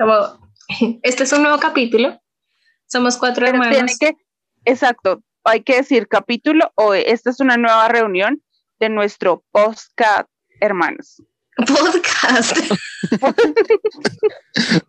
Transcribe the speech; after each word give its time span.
Como, 0.00 0.50
este 1.02 1.24
es 1.24 1.32
un 1.32 1.42
nuevo 1.42 1.58
capítulo. 1.58 2.18
Somos 2.86 3.18
cuatro 3.18 3.44
Pero 3.44 3.60
tiene 3.60 3.76
hermanos. 3.76 3.98
que, 3.98 4.14
exacto, 4.64 5.22
hay 5.44 5.62
que 5.62 5.76
decir 5.76 6.08
capítulo 6.08 6.72
o 6.74 6.94
esta 6.94 7.28
es 7.28 7.38
una 7.38 7.58
nueva 7.58 7.86
reunión 7.88 8.42
de 8.78 8.88
nuestro 8.88 9.44
podcast 9.52 10.28
hermanos. 10.60 11.22
Podcast. 11.56 12.56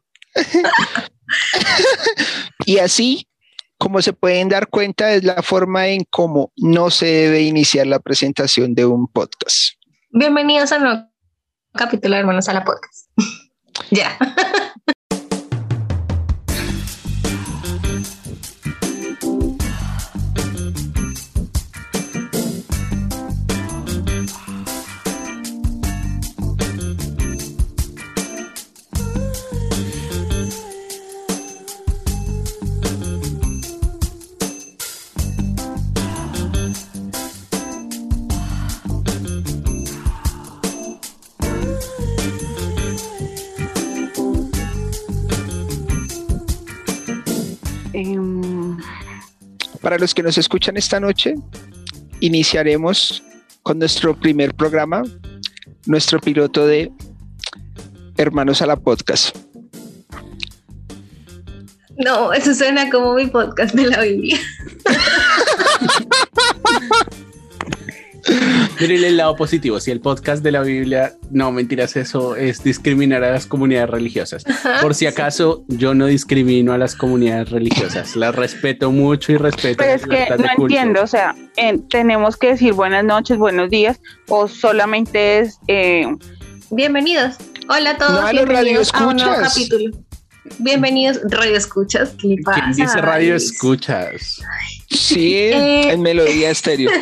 Y 2.65 2.79
así, 2.79 3.27
como 3.77 4.01
se 4.01 4.13
pueden 4.13 4.49
dar 4.49 4.67
cuenta, 4.67 5.13
es 5.13 5.23
la 5.23 5.41
forma 5.41 5.87
en 5.87 6.05
cómo 6.09 6.51
no 6.57 6.89
se 6.89 7.05
debe 7.05 7.41
iniciar 7.41 7.87
la 7.87 7.99
presentación 7.99 8.75
de 8.75 8.85
un 8.85 9.07
podcast. 9.07 9.73
Bienvenidos 10.11 10.71
a 10.71 10.77
un 10.77 10.83
nuevo 10.83 11.03
capítulo 11.73 12.15
Hermanos 12.15 12.47
a 12.49 12.53
la 12.53 12.63
Podcast. 12.63 13.09
ya. 13.91 14.17
Em, 48.01 48.77
Para 49.79 49.97
los 49.99 50.13
que 50.13 50.23
nos 50.23 50.37
escuchan 50.37 50.75
esta 50.75 50.99
noche, 50.99 51.35
iniciaremos 52.19 53.23
con 53.61 53.77
nuestro 53.77 54.19
primer 54.19 54.55
programa, 54.55 55.03
nuestro 55.85 56.19
piloto 56.19 56.65
de 56.65 56.91
Hermanos 58.17 58.61
a 58.61 58.65
la 58.65 58.75
Podcast. 58.75 59.37
No, 62.03 62.33
eso 62.33 62.55
suena 62.55 62.89
como 62.89 63.13
mi 63.13 63.27
podcast 63.27 63.75
de 63.75 63.85
la 63.85 64.01
Biblia. 64.01 64.39
Miren 68.81 69.03
el 69.03 69.17
lado 69.17 69.35
positivo. 69.35 69.79
Si 69.79 69.91
el 69.91 70.01
podcast 70.01 70.43
de 70.43 70.51
la 70.51 70.61
Biblia, 70.61 71.13
no 71.29 71.51
mentiras, 71.51 71.95
eso 71.95 72.35
es 72.35 72.63
discriminar 72.63 73.23
a 73.23 73.31
las 73.31 73.45
comunidades 73.45 73.89
religiosas. 73.89 74.43
Por 74.81 74.95
si 74.95 75.05
acaso, 75.05 75.63
yo 75.67 75.93
no 75.93 76.07
discrimino 76.07 76.73
a 76.73 76.77
las 76.77 76.95
comunidades 76.95 77.49
religiosas. 77.51 78.15
Las 78.15 78.35
respeto 78.35 78.91
mucho 78.91 79.31
y 79.31 79.37
respeto. 79.37 79.77
pero 79.77 79.93
es 79.93 80.05
que 80.05 80.27
no 80.37 80.45
entiendo, 80.63 81.03
o 81.03 81.07
sea, 81.07 81.35
en- 81.57 81.87
tenemos 81.87 82.37
que 82.37 82.47
decir 82.47 82.73
buenas 82.73 83.03
noches, 83.05 83.37
buenos 83.37 83.69
días, 83.69 83.99
o 84.27 84.47
solamente 84.47 85.39
es 85.39 85.59
eh, 85.67 86.07
Bienvenidos. 86.71 87.35
Hola 87.69 87.91
a 87.91 87.97
todos. 87.97 88.11
No, 88.13 88.27
a 88.27 88.33
los 88.33 88.45
bienvenidos 88.45 88.91
a 88.93 89.07
un 89.07 89.15
nuevo 89.17 89.31
radioescuchas. 89.31 89.53
capítulo. 89.69 90.10
Bienvenidos, 90.59 91.19
Radio 91.29 91.55
Escuchas. 91.55 92.15
¿Qué 92.19 92.35
pasa? 92.43 92.61
¿Quién 92.61 92.75
dice 92.87 93.01
radio 93.01 93.35
escuchas? 93.35 94.41
Sí, 94.89 95.35
Eh. 95.35 95.91
en 95.91 96.01
Melodía 96.01 96.49
Estéreo. 96.51 96.89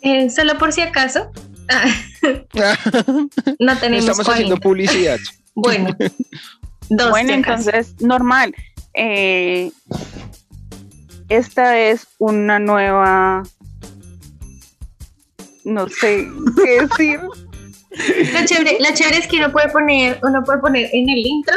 Eh, 0.00 0.30
solo 0.30 0.56
por 0.56 0.72
si 0.72 0.80
acaso. 0.80 1.30
no 3.58 3.76
tenemos 3.78 4.08
Estamos 4.08 4.26
haciendo 4.26 4.56
40. 4.56 4.60
publicidad. 4.62 5.18
Bueno, 5.54 5.94
dos. 6.88 7.10
bueno, 7.10 7.34
acaso. 7.34 7.68
entonces 7.70 8.00
normal. 8.00 8.54
Eh, 8.94 9.70
esta 11.28 11.78
es 11.78 12.06
una 12.16 12.58
nueva, 12.58 13.42
no 15.64 15.88
sé 15.90 16.26
qué 16.64 16.86
decir. 16.86 17.20
La 18.32 18.44
chévere, 18.44 18.76
la 18.80 18.92
chévere 18.92 19.18
es 19.18 19.26
que 19.26 19.38
uno 19.38 19.52
puede 19.52 19.68
poner, 19.68 20.18
uno 20.22 20.42
puede 20.44 20.58
poner 20.58 20.90
en 20.92 21.08
el 21.08 21.18
intro 21.18 21.56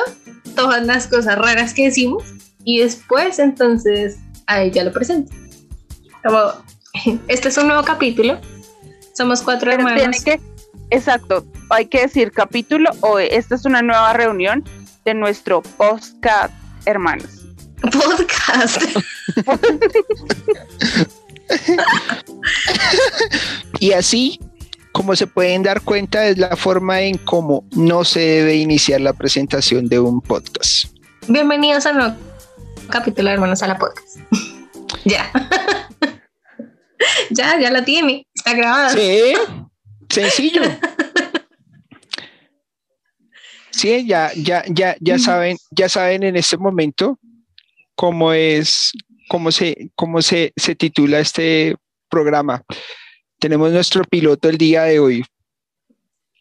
todas 0.56 0.86
las 0.86 1.08
cosas 1.08 1.38
raras 1.38 1.74
que 1.74 1.86
decimos 1.86 2.24
y 2.64 2.80
después 2.80 3.40
entonces 3.40 4.18
a 4.48 4.62
ella 4.62 4.84
lo 4.84 4.92
presento. 4.92 5.34
Como 6.24 6.54
este 7.28 7.50
es 7.50 7.58
un 7.58 7.68
nuevo 7.68 7.84
capítulo. 7.84 8.40
Somos 9.14 9.42
cuatro 9.42 9.72
Pero 9.72 9.86
tiene 9.86 10.02
hermanos. 10.02 10.24
que, 10.24 10.40
exacto, 10.92 11.46
hay 11.70 11.88
que 11.88 12.02
decir 12.02 12.32
capítulo 12.32 12.90
o 13.02 13.20
esta 13.20 13.56
es 13.56 13.66
una 13.66 13.82
nueva 13.82 14.14
reunión 14.14 14.64
de 15.06 15.14
nuestro 15.14 15.62
podcast 15.62 16.54
hermanos. 16.86 17.46
Podcast. 17.82 18.82
Y 23.80 23.94
así, 23.94 24.40
como 25.00 25.16
se 25.16 25.28
pueden 25.28 25.64
dar 25.64 25.80
cuenta, 25.80 26.28
es 26.28 26.38
la 26.38 26.58
forma 26.58 27.00
en 27.00 27.18
cómo 27.20 27.66
no 27.72 28.04
se 28.04 28.20
debe 28.20 28.56
iniciar 28.58 29.00
la 29.00 29.14
presentación 29.14 29.88
de 29.88 29.98
un 29.98 30.20
podcast. 30.20 30.94
Bienvenidos 31.26 31.86
a 31.86 31.92
un 31.92 31.98
nuevo 32.00 32.16
capítulo 32.90 33.30
de 33.30 33.36
Hermanos 33.36 33.64
a 33.64 33.68
la 33.68 33.78
Podcast. 33.78 34.18
ya. 35.06 35.32
ya, 37.30 37.58
ya 37.62 37.72
la 37.72 37.86
tiene. 37.86 38.28
Está 38.36 38.54
grabada. 38.54 38.90
Sí, 38.90 39.36
sencillo. 40.10 40.64
Sí, 43.72 44.06
ya, 44.06 44.34
ya, 44.36 44.66
ya, 44.68 44.98
ya 45.00 45.18
saben, 45.18 45.56
ya 45.72 45.88
saben 45.88 46.24
en 46.24 46.36
este 46.36 46.58
momento 46.58 47.18
cómo 47.96 48.34
es, 48.34 48.92
cómo 49.30 49.54
se, 49.54 49.92
cómo 49.96 50.22
se, 50.22 50.52
se 50.58 50.76
titula 50.76 51.22
este 51.22 51.78
programa. 52.10 52.66
Tenemos 53.40 53.72
nuestro 53.72 54.04
piloto 54.04 54.50
el 54.50 54.58
día 54.58 54.84
de 54.84 55.00
hoy. 55.00 55.24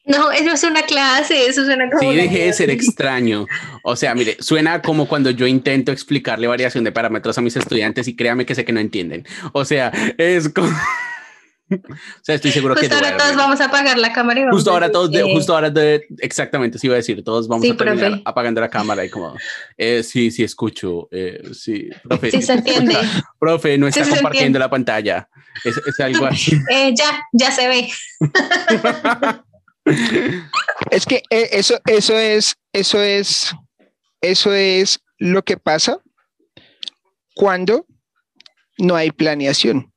No, 0.04 0.31
eso 0.32 0.50
es 0.53 0.64
una 0.64 0.82
clase, 0.82 1.47
eso 1.47 1.64
suena 1.66 1.86
como. 1.91 2.00
Sí, 2.00 2.06
una 2.09 2.22
deje 2.22 2.47
de 2.47 2.53
ser 2.54 2.70
extraño. 2.70 3.47
O 3.82 3.94
sea, 3.94 4.14
mire, 4.14 4.36
suena 4.41 4.81
como 4.81 5.06
cuando 5.06 5.31
yo 5.31 5.47
intento 5.47 5.92
explicarle 5.92 6.47
variación 6.47 6.82
de 6.84 6.92
parámetros 6.92 7.36
a 7.36 7.42
mis 7.42 7.56
estudiantes 7.56 8.09
y 8.09 8.16
créame 8.16 8.47
que 8.47 8.54
sé 8.54 8.64
que 8.64 8.72
no 8.72 8.81
entienden. 8.81 9.26
O 9.53 9.64
sea, 9.64 9.92
es 10.16 10.48
como... 10.48 10.69
O 11.70 11.78
sea, 12.22 12.34
estoy 12.36 12.50
seguro 12.50 12.75
que 12.75 12.81
Justo 12.88 12.94
ahora 12.94 13.15
todos 13.19 13.36
vamos 13.36 13.60
a 13.60 13.66
apagar 13.66 13.98
la 13.98 14.10
cámara 14.10 14.41
y 14.41 14.42
vamos 14.44 14.56
Justo 14.56 14.70
a 14.70 14.72
ahora 14.72 14.86
decir, 14.86 14.92
todos, 14.94 15.10
de- 15.10 15.22
justo 15.34 15.54
ahora 15.54 15.69
de, 15.69 16.06
exactamente, 16.20 16.78
sí 16.78 16.86
iba 16.86 16.94
a 16.94 16.97
decir, 16.97 17.22
todos 17.22 17.47
vamos 17.47 17.62
Sí, 17.66 17.72
a 17.72 17.76
terminar 17.76 18.09
profe. 18.09 18.22
apagando 18.25 18.62
la 18.62 18.70
cámara 18.70 19.04
y 19.04 19.10
como, 19.10 19.36
eh, 19.76 20.03
sí, 20.03 20.30
sí 20.30 20.42
escucho, 20.44 21.09
eh, 21.12 21.42
sí, 21.53 21.91
profe, 22.09 22.30
Sí 22.30 22.41
se 22.41 22.54
entiende. 22.54 22.97
profe, 23.38 23.76
no 23.76 23.86
está 23.86 24.03
Sí 24.03 24.09
compartiendo 24.12 24.59
la 24.59 24.70
pantalla, 24.70 25.28
es, 25.64 25.76
es 25.76 26.00
algo 26.00 26.26
así. 26.31 26.56
Eh, 26.70 26.94
ya, 26.97 27.26
ya 27.32 27.50
se 27.50 27.69
ve. 27.69 27.91
Es 30.91 31.06
que 31.06 31.22
eh, 31.31 31.48
eso, 31.53 31.81
eso 31.86 32.19
es, 32.19 32.56
eso 32.72 33.03
es, 33.03 33.54
eso 34.20 34.53
es 34.53 35.00
lo 35.19 35.42
que 35.42 35.56
pasa 35.56 35.98
cuando 37.34 37.86
no 38.78 38.97
hay 38.97 39.10
planeación. 39.10 39.92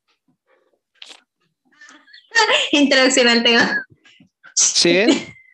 Introducción 2.72 3.28
al 3.28 3.44
tema. 3.44 3.86
¿Sí? 4.56 5.06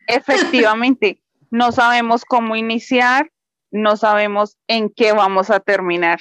Efectivamente, 0.06 1.20
no 1.50 1.72
sabemos 1.72 2.24
cómo 2.24 2.56
iniciar, 2.56 3.30
no 3.70 3.96
sabemos 3.96 4.56
en 4.66 4.90
qué 4.90 5.12
vamos 5.12 5.50
a 5.50 5.60
terminar. 5.60 6.20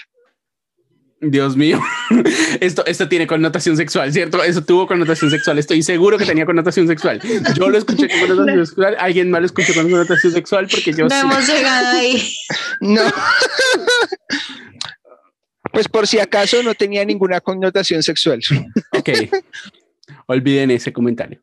Dios 1.20 1.58
mío, 1.58 1.82
esto, 2.62 2.86
esto 2.86 3.10
tiene 3.10 3.26
connotación 3.26 3.76
sexual, 3.76 4.14
¿cierto? 4.14 4.44
Eso 4.44 4.64
tuvo 4.64 4.86
connotación 4.86 5.32
sexual, 5.32 5.58
estoy 5.58 5.82
seguro 5.82 6.18
que 6.18 6.26
tenía 6.26 6.46
connotación 6.46 6.88
sexual. 6.88 7.20
Yo 7.56 7.70
lo 7.70 7.78
escuché 7.78 8.08
con 8.08 8.20
connotación 8.28 8.66
sexual, 8.68 8.96
alguien 9.00 9.32
más 9.32 9.42
lo 9.42 9.48
escuchó 9.48 9.74
con 9.74 9.90
connotación 9.90 10.32
sexual 10.34 10.68
porque 10.70 10.94
yo 10.94 11.06
No 11.06 11.10
sí. 11.10 11.22
hemos 11.22 11.48
llegado 11.48 11.98
ahí. 11.98 12.34
No. 12.82 13.02
Pues 15.74 15.88
por 15.90 16.08
si 16.08 16.18
acaso 16.18 16.64
no 16.64 16.74
tenía 16.74 17.04
ninguna 17.06 17.40
connotación 17.42 18.02
sexual. 18.02 18.40
Ok, 18.98 19.10
olviden 20.28 20.72
ese 20.72 20.92
comentario. 20.94 21.42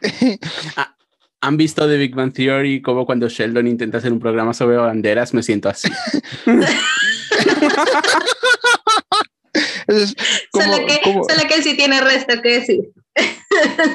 Ah, 0.76 0.94
¿Han 1.40 1.56
visto 1.56 1.86
The 1.88 1.96
Big 1.96 2.14
Bang 2.14 2.32
Theory? 2.32 2.82
Como 2.82 3.06
cuando 3.06 3.28
Sheldon 3.28 3.68
intenta 3.68 3.98
hacer 3.98 4.12
un 4.12 4.18
programa 4.18 4.52
sobre 4.52 4.76
banderas, 4.76 5.32
me 5.32 5.42
siento 5.44 5.68
así. 5.68 5.88
Es 9.86 10.14
como- 10.52 10.64
solo, 10.64 10.86
que, 10.86 11.00
como- 11.02 11.24
solo 11.24 11.48
que 11.48 11.54
él 11.54 11.62
sí 11.62 11.76
tiene 11.76 12.00
resto 12.00 12.40
que 12.42 12.48
decir. 12.60 12.80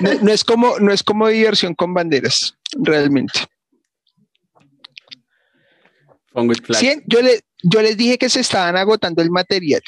no, 0.02 0.14
no 0.22 0.32
es 0.32 0.44
como, 0.44 0.80
no 0.80 0.92
es 0.92 1.04
como 1.04 1.28
diversión 1.28 1.74
con 1.76 1.94
banderas, 1.94 2.56
realmente. 2.74 3.40
Pongo 6.34 6.52
el 6.52 6.62
flash. 6.62 6.80
Sí, 6.80 7.02
yo, 7.06 7.22
le, 7.22 7.42
yo 7.62 7.82
les 7.82 7.96
dije 7.96 8.18
que 8.18 8.30
se 8.30 8.40
estaban 8.40 8.76
agotando 8.76 9.22
el 9.22 9.30
material. 9.30 9.82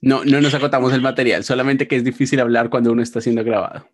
No, 0.00 0.24
no 0.24 0.40
nos 0.40 0.54
agotamos 0.54 0.92
el 0.92 1.00
material, 1.00 1.44
solamente 1.44 1.88
que 1.88 1.96
es 1.96 2.04
difícil 2.04 2.38
hablar 2.40 2.70
cuando 2.70 2.92
uno 2.92 3.02
está 3.02 3.20
siendo 3.20 3.42
grabado. 3.42 3.88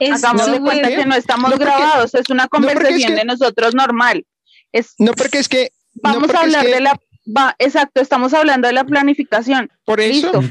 Hagamos 0.00 0.50
de 0.52 0.60
cuenta 0.60 0.88
que 0.88 1.06
no 1.06 1.14
estamos 1.14 1.58
grabados, 1.58 2.14
es 2.14 2.28
una 2.28 2.48
conversación 2.48 3.14
de 3.14 3.24
nosotros 3.24 3.74
normal. 3.74 4.26
Es, 4.72 4.94
no 4.98 5.12
porque 5.12 5.38
es 5.38 5.48
que... 5.48 5.70
Vamos 5.94 6.32
a 6.34 6.40
hablar 6.40 6.64
de 6.66 6.80
la... 6.80 6.98
Va, 7.24 7.54
exacto, 7.58 8.00
estamos 8.00 8.34
hablando 8.34 8.66
de 8.66 8.74
la 8.74 8.84
planificación. 8.84 9.70
Por 9.84 10.00
eso. 10.00 10.42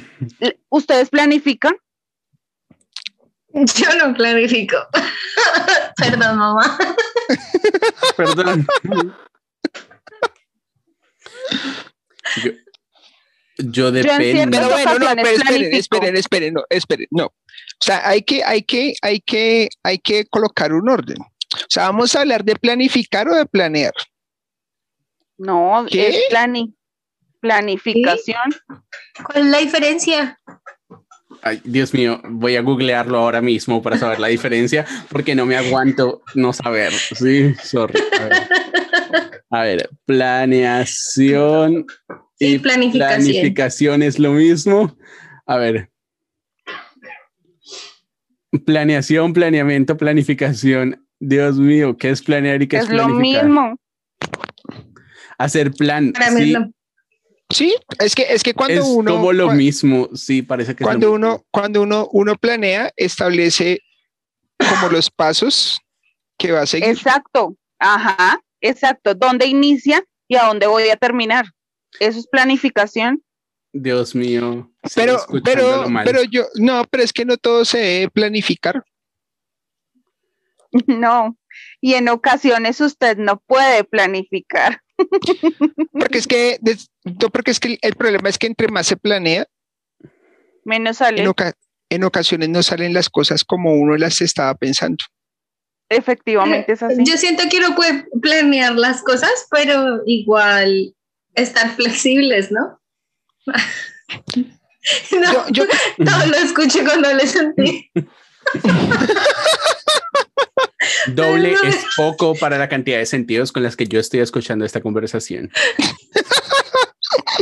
¿Ustedes 0.69 1.09
planifican? 1.09 1.75
Yo 3.53 3.95
no 4.00 4.13
planifico. 4.13 4.77
Perdón, 5.97 6.38
mamá. 6.38 6.77
Perdón. 8.18 8.68
Yo, 12.44 12.51
yo 13.57 13.91
depende. 13.91 14.47
Pero 14.50 14.69
bueno, 14.69 15.00
no, 15.00 15.15
pero 15.15 15.27
esperen, 15.27 15.75
esperen, 15.75 16.15
esperen, 16.15 16.53
no, 16.53 16.63
esperen, 16.69 17.07
no. 17.12 17.25
O 17.25 17.83
sea, 17.83 18.07
hay 18.07 18.21
que, 18.21 18.44
hay 18.44 18.63
que, 18.63 18.94
hay 19.01 19.19
que, 19.19 19.69
hay 19.83 20.00
que 20.00 20.25
colocar 20.27 20.71
un 20.71 20.88
orden. 20.88 21.18
O 21.19 21.68
sea, 21.68 21.88
vamos 21.88 22.15
a 22.15 22.21
hablar 22.21 22.45
de 22.45 22.56
planificar 22.56 23.27
o 23.27 23.35
de 23.35 23.45
planear. 23.45 23.94
No, 25.42 25.86
¿Qué? 25.90 26.10
es 26.10 26.30
plani 26.30 26.76
planificación. 27.40 28.54
¿Cuál 29.26 29.46
es 29.46 29.46
la 29.48 29.58
diferencia? 29.58 30.40
Ay, 31.42 31.60
Dios 31.64 31.94
mío, 31.96 32.22
voy 32.30 32.56
a 32.56 32.62
googlearlo 32.62 33.18
ahora 33.18 33.42
mismo 33.42 33.82
para 33.82 33.98
saber 33.98 34.20
la 34.20 34.28
diferencia, 34.28 34.86
porque 35.10 35.34
no 35.34 35.48
me 35.48 35.58
aguanto 35.58 36.22
no 36.36 36.54
saber. 36.54 36.94
Sí, 36.94 37.56
sorry. 37.56 38.00
A 38.20 38.24
ver, 38.24 38.44
a 39.50 39.62
ver 39.64 39.90
planeación 40.06 41.88
y 42.38 42.60
planificación. 42.60 43.24
planificación 43.24 44.04
es 44.04 44.20
lo 44.20 44.34
mismo. 44.34 44.96
A 45.48 45.58
ver. 45.58 45.90
Planeación, 48.64 49.34
planeamiento, 49.34 49.98
planificación. 49.98 51.08
Dios 51.20 51.58
mío, 51.58 51.98
¿qué 51.98 52.12
es 52.12 52.22
planear 52.22 52.62
y 52.62 52.68
qué 52.68 52.78
es, 52.78 52.84
es 52.84 52.92
lo 52.92 53.08
mismo. 53.10 53.81
Hacer 55.44 55.72
plan. 55.72 56.14
Sí. 56.36 56.56
sí. 57.50 57.76
es 58.00 58.16
que 58.16 58.24
es 58.30 58.44
que 58.44 58.54
cuando 58.54 58.82
es 58.82 58.88
uno 58.88 59.16
como 59.16 59.34
lo 59.34 59.52
mismo, 59.52 60.10
sí, 60.14 60.42
parece 60.42 60.76
que 60.76 60.84
cuando 60.84 61.12
uno 61.12 61.46
cuando 61.52 61.82
uno 61.82 62.08
uno 62.12 62.36
planea 62.36 62.92
establece 62.96 63.80
como 64.58 64.90
los 64.90 65.10
pasos 65.10 65.80
que 66.38 66.52
va 66.52 66.62
a 66.62 66.66
seguir. 66.66 66.90
Exacto. 66.90 67.56
Ajá, 67.80 68.40
exacto, 68.62 69.16
dónde 69.16 69.48
inicia 69.48 70.04
y 70.28 70.36
a 70.36 70.46
dónde 70.46 70.68
voy 70.68 70.90
a 70.90 70.96
terminar. 70.96 71.46
Eso 72.00 72.20
es 72.20 72.28
planificación. 72.28 73.24
Dios 73.74 74.16
mío. 74.16 74.72
Pero, 74.96 75.18
pero, 75.44 75.86
pero 76.04 76.24
yo, 76.24 76.46
no, 76.56 76.84
pero 76.90 77.04
es 77.04 77.14
que 77.14 77.26
no 77.26 77.38
todo 77.38 77.66
se 77.66 77.80
debe 77.80 78.10
planificar. 78.10 78.84
No, 80.88 81.38
y 81.82 81.96
en 81.96 82.08
ocasiones 82.08 82.80
usted 82.80 83.18
no 83.18 83.42
puede 83.46 83.84
planificar. 83.84 84.82
Porque 85.92 86.18
es 86.18 86.27
que, 86.27 86.59
porque 87.31 87.51
es 87.51 87.59
que 87.59 87.77
el 87.81 87.95
problema 87.95 88.30
es 88.30 88.38
que 88.38 88.48
entre 88.48 88.68
más 88.68 88.88
se 88.88 88.98
planea, 88.98 89.48
menos 90.63 90.98
sale. 90.98 91.24
En, 91.24 91.33
en 91.89 92.03
ocasiones 92.03 92.50
no 92.50 92.63
salen 92.63 92.94
las 92.94 93.09
cosas 93.09 93.44
como 93.44 93.74
uno 93.74 93.98
las 93.98 94.21
estaba 94.21 94.56
pensando. 94.56 95.03
Efectivamente 95.89 96.71
es 96.71 96.81
así. 96.81 97.03
Yo 97.03 97.18
siento 97.18 97.44
que 97.50 97.57
uno 97.57 97.75
puede 97.75 98.06
planear 98.21 98.75
las 98.75 99.01
cosas, 99.03 99.48
pero 99.51 100.01
igual 100.06 100.95
estar 101.36 101.75
flexibles, 101.75 102.50
¿no? 102.51 102.80
no 105.12 105.50
yo, 105.50 105.65
todo 105.97 106.25
lo 106.27 106.38
escuché 106.38 106.83
cuando 106.86 107.13
le 107.13 107.27
sentí. 107.27 107.92
Doble 111.08 111.54
es 111.66 111.86
poco 111.96 112.36
para 112.36 112.58
la 112.58 112.69
cantidad 112.69 112.98
de 112.98 113.06
sentidos 113.06 113.52
con 113.52 113.63
las 113.63 113.75
que 113.75 113.88
yo 113.88 114.00
estoy 114.00 114.19
escuchando 114.19 114.66
esta 114.66 114.81
conversación. 114.81 115.52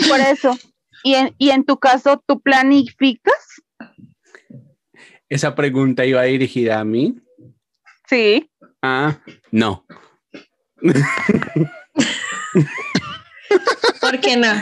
Por 0.08 0.20
eso. 0.20 0.58
¿Y 1.04 1.16
en, 1.16 1.34
y 1.38 1.52
en 1.52 1.66
tu 1.66 1.78
caso, 1.78 2.24
tú 2.26 2.42
planificas? 2.42 3.36
Esa 5.30 5.56
pregunta 5.56 6.06
iba 6.06 6.24
dirigida 6.24 6.80
a 6.80 6.84
mí. 6.84 7.16
Sí. 8.10 8.50
Ah, 8.82 9.20
no. 9.52 9.86
¿Por 14.02 14.20
qué 14.20 14.38
no? 14.38 14.54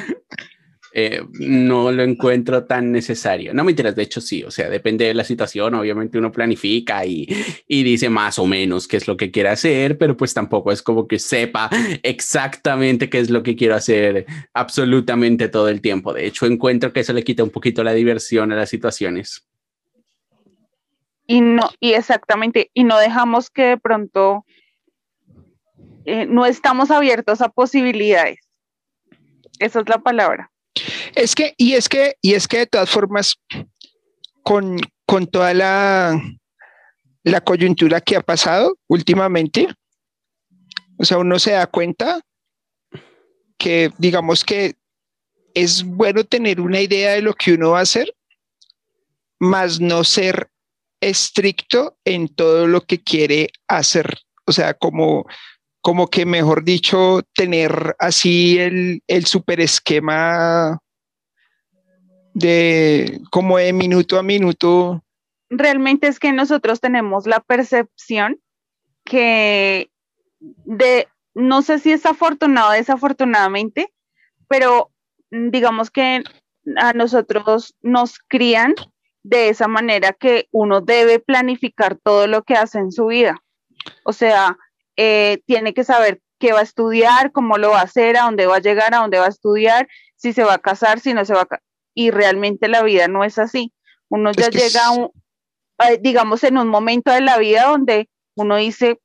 Eh, 0.99 1.21
no 1.33 1.91
lo 1.91 2.01
encuentro 2.01 2.65
tan 2.65 2.91
necesario. 2.91 3.53
No 3.53 3.63
me 3.63 3.69
interesa, 3.69 3.93
de 3.93 4.01
hecho 4.01 4.19
sí, 4.19 4.43
o 4.43 4.49
sea, 4.49 4.67
depende 4.67 5.05
de 5.05 5.13
la 5.13 5.23
situación, 5.23 5.75
obviamente 5.75 6.17
uno 6.17 6.31
planifica 6.31 7.05
y, 7.05 7.27
y, 7.67 7.83
dice 7.83 8.09
más 8.09 8.39
o 8.39 8.47
menos 8.47 8.87
qué 8.87 8.97
es 8.97 9.07
lo 9.07 9.15
que 9.15 9.29
quiere 9.29 9.49
hacer, 9.49 9.99
pero 9.99 10.17
pues 10.17 10.33
tampoco 10.33 10.71
es 10.71 10.81
como 10.81 11.07
que 11.07 11.19
sepa 11.19 11.69
exactamente 12.01 13.11
qué 13.11 13.19
es 13.19 13.29
lo 13.29 13.43
que 13.43 13.55
quiero 13.55 13.75
hacer 13.75 14.25
absolutamente 14.55 15.49
todo 15.49 15.69
el 15.69 15.81
tiempo. 15.81 16.13
De 16.13 16.25
hecho, 16.25 16.47
encuentro 16.47 16.91
que 16.91 17.01
eso 17.01 17.13
le 17.13 17.23
quita 17.23 17.43
un 17.43 17.51
poquito 17.51 17.83
la 17.83 17.93
diversión 17.93 18.51
a 18.51 18.55
las 18.55 18.69
situaciones. 18.69 19.47
Y 21.27 21.41
no, 21.41 21.69
y 21.79 21.93
exactamente, 21.93 22.71
y 22.73 22.85
no 22.85 22.97
dejamos 22.97 23.51
que 23.51 23.65
de 23.65 23.77
pronto 23.77 24.45
eh, 26.05 26.25
no 26.25 26.47
estamos 26.47 26.89
abiertos 26.89 27.41
a 27.41 27.49
posibilidades. 27.49 28.39
Esa 29.59 29.81
es 29.81 29.89
la 29.89 29.99
palabra. 29.99 30.49
Es 31.17 31.33
que, 31.33 31.55
y 31.57 31.73
es 31.73 31.89
que, 31.89 32.15
y 32.21 32.35
es 32.35 32.47
que 32.47 32.59
de 32.59 32.67
todas 32.67 32.91
formas, 32.91 33.39
con, 34.43 34.79
con 35.07 35.25
toda 35.25 35.51
la, 35.55 36.21
la 37.23 37.41
coyuntura 37.41 38.01
que 38.01 38.17
ha 38.17 38.21
pasado 38.21 38.77
últimamente, 38.87 39.67
o 40.99 41.03
sea, 41.03 41.17
uno 41.17 41.39
se 41.39 41.53
da 41.53 41.65
cuenta 41.65 42.21
que, 43.57 43.91
digamos 43.97 44.45
que 44.45 44.75
es 45.55 45.83
bueno 45.83 46.23
tener 46.23 46.61
una 46.61 46.81
idea 46.81 47.13
de 47.13 47.23
lo 47.23 47.33
que 47.33 47.53
uno 47.53 47.71
va 47.71 47.79
a 47.79 47.81
hacer, 47.81 48.13
más 49.39 49.79
no 49.79 50.03
ser 50.03 50.51
estricto 51.01 51.97
en 52.05 52.27
todo 52.27 52.67
lo 52.67 52.81
que 52.81 53.01
quiere 53.01 53.49
hacer. 53.67 54.19
O 54.45 54.51
sea, 54.51 54.75
como, 54.75 55.25
como 55.81 56.09
que, 56.09 56.27
mejor 56.27 56.63
dicho, 56.63 57.23
tener 57.33 57.95
así 57.97 58.59
el, 58.59 59.01
el 59.07 59.25
super 59.25 59.59
esquema 59.59 60.79
de 62.37 63.19
como 63.31 63.57
de 63.57 63.73
minuto 63.73 64.19
a 64.19 64.23
minuto. 64.23 65.03
Realmente 65.49 66.07
es 66.07 66.19
que 66.19 66.31
nosotros 66.33 66.79
tenemos 66.79 67.25
la 67.25 67.39
percepción 67.39 68.39
que 69.03 69.89
de, 70.39 71.07
no 71.33 71.63
sé 71.63 71.79
si 71.79 71.91
es 71.91 72.05
afortunado 72.05 72.69
o 72.69 72.73
desafortunadamente, 72.73 73.91
pero 74.47 74.91
digamos 75.31 75.89
que 75.89 76.23
a 76.75 76.93
nosotros 76.93 77.75
nos 77.81 78.19
crían 78.19 78.75
de 79.23 79.49
esa 79.49 79.67
manera 79.67 80.13
que 80.13 80.47
uno 80.51 80.81
debe 80.81 81.19
planificar 81.19 81.95
todo 81.95 82.27
lo 82.27 82.43
que 82.43 82.53
hace 82.53 82.77
en 82.77 82.91
su 82.91 83.07
vida. 83.07 83.41
O 84.03 84.13
sea, 84.13 84.57
eh, 84.95 85.41
tiene 85.47 85.73
que 85.73 85.83
saber 85.83 86.21
qué 86.39 86.53
va 86.53 86.59
a 86.59 86.63
estudiar, 86.63 87.31
cómo 87.31 87.57
lo 87.57 87.71
va 87.71 87.79
a 87.79 87.83
hacer, 87.83 88.15
a 88.15 88.25
dónde 88.25 88.45
va 88.45 88.57
a 88.57 88.61
llegar, 88.61 88.93
a 88.93 88.99
dónde 88.99 89.17
va 89.17 89.25
a 89.25 89.29
estudiar, 89.29 89.87
si 90.15 90.33
se 90.33 90.43
va 90.43 90.55
a 90.55 90.59
casar, 90.59 90.99
si 90.99 91.15
no 91.15 91.25
se 91.25 91.33
va 91.33 91.41
a 91.41 91.59
Y 91.99 92.11
realmente 92.11 92.67
la 92.67 92.83
vida 92.83 93.07
no 93.07 93.23
es 93.23 93.39
así. 93.39 93.73
Uno 94.09 94.31
ya 94.31 94.49
llega, 94.49 94.91
un, 94.91 95.09
eh, 95.79 95.97
digamos, 95.99 96.43
en 96.43 96.59
un 96.59 96.67
momento 96.67 97.11
de 97.11 97.21
la 97.21 97.39
vida 97.39 97.65
donde 97.65 98.07
uno 98.35 98.55
dice, 98.57 98.99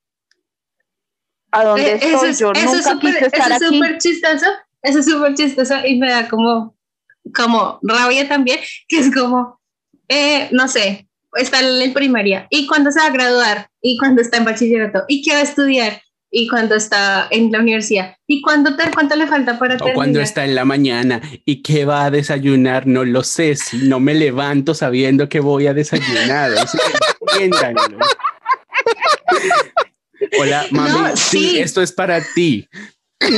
¿a 1.53 1.65
dónde 1.65 1.93
eh, 1.93 2.01
estoy? 2.03 2.35
Yo 2.35 2.53
nunca 2.53 2.99
quise 3.01 3.25
estar 3.25 3.51
eso 3.51 3.65
es 3.65 3.71
súper 3.71 3.97
chistoso, 3.97 4.47
eso 4.83 4.99
es 4.99 5.07
súper 5.07 5.35
chistoso 5.35 5.75
y 5.87 5.99
me 5.99 6.11
da 6.11 6.29
como, 6.29 6.77
como 7.35 7.79
rabia 7.81 8.29
también, 8.29 8.61
que 8.89 8.99
es 8.99 9.11
como, 9.11 9.59
eh, 10.09 10.51
no 10.53 10.69
sé, 10.69 11.09
está 11.37 11.61
en 11.61 11.95
primaria, 11.95 12.47
y 12.51 12.67
cuando 12.67 12.91
se 12.91 13.01
va 13.01 13.07
a 13.07 13.11
graduar, 13.11 13.71
y 13.81 13.97
cuando 13.97 14.21
está 14.21 14.37
en 14.37 14.45
bachillerato, 14.45 15.05
y 15.09 15.23
qué 15.23 15.33
va 15.33 15.39
a 15.39 15.45
estudiar, 15.45 16.03
y 16.35 16.49
cuando 16.49 16.75
está 16.75 17.29
en 17.31 17.53
la 17.53 17.61
universidad, 17.61 18.17
y 18.27 18.41
cuándo 18.41 18.75
te, 18.75 18.91
cuánto 18.91 19.15
le 19.17 19.27
falta 19.27 19.59
para 19.59 19.77
terminar. 19.77 19.93
O 19.93 19.95
cuando 19.95 20.21
está 20.21 20.47
en 20.47 20.55
la 20.55 20.65
mañana, 20.65 21.21
y 21.45 21.63
qué 21.63 21.85
va 21.85 22.07
a 22.07 22.11
desayunar, 22.11 22.87
no 22.87 23.05
lo 23.05 23.23
sé, 23.23 23.55
si 23.55 23.77
no 23.87 24.01
me 24.01 24.15
levanto 24.15 24.75
sabiendo 24.75 25.29
que 25.29 25.41
voy 25.41 25.67
a 25.67 25.75
desayunar. 25.75 26.53
Hola, 30.39 30.67
mami, 30.71 31.17
sí, 31.17 31.61
esto 31.61 31.83
es 31.83 31.93
para 31.93 32.23
ti. 32.35 32.67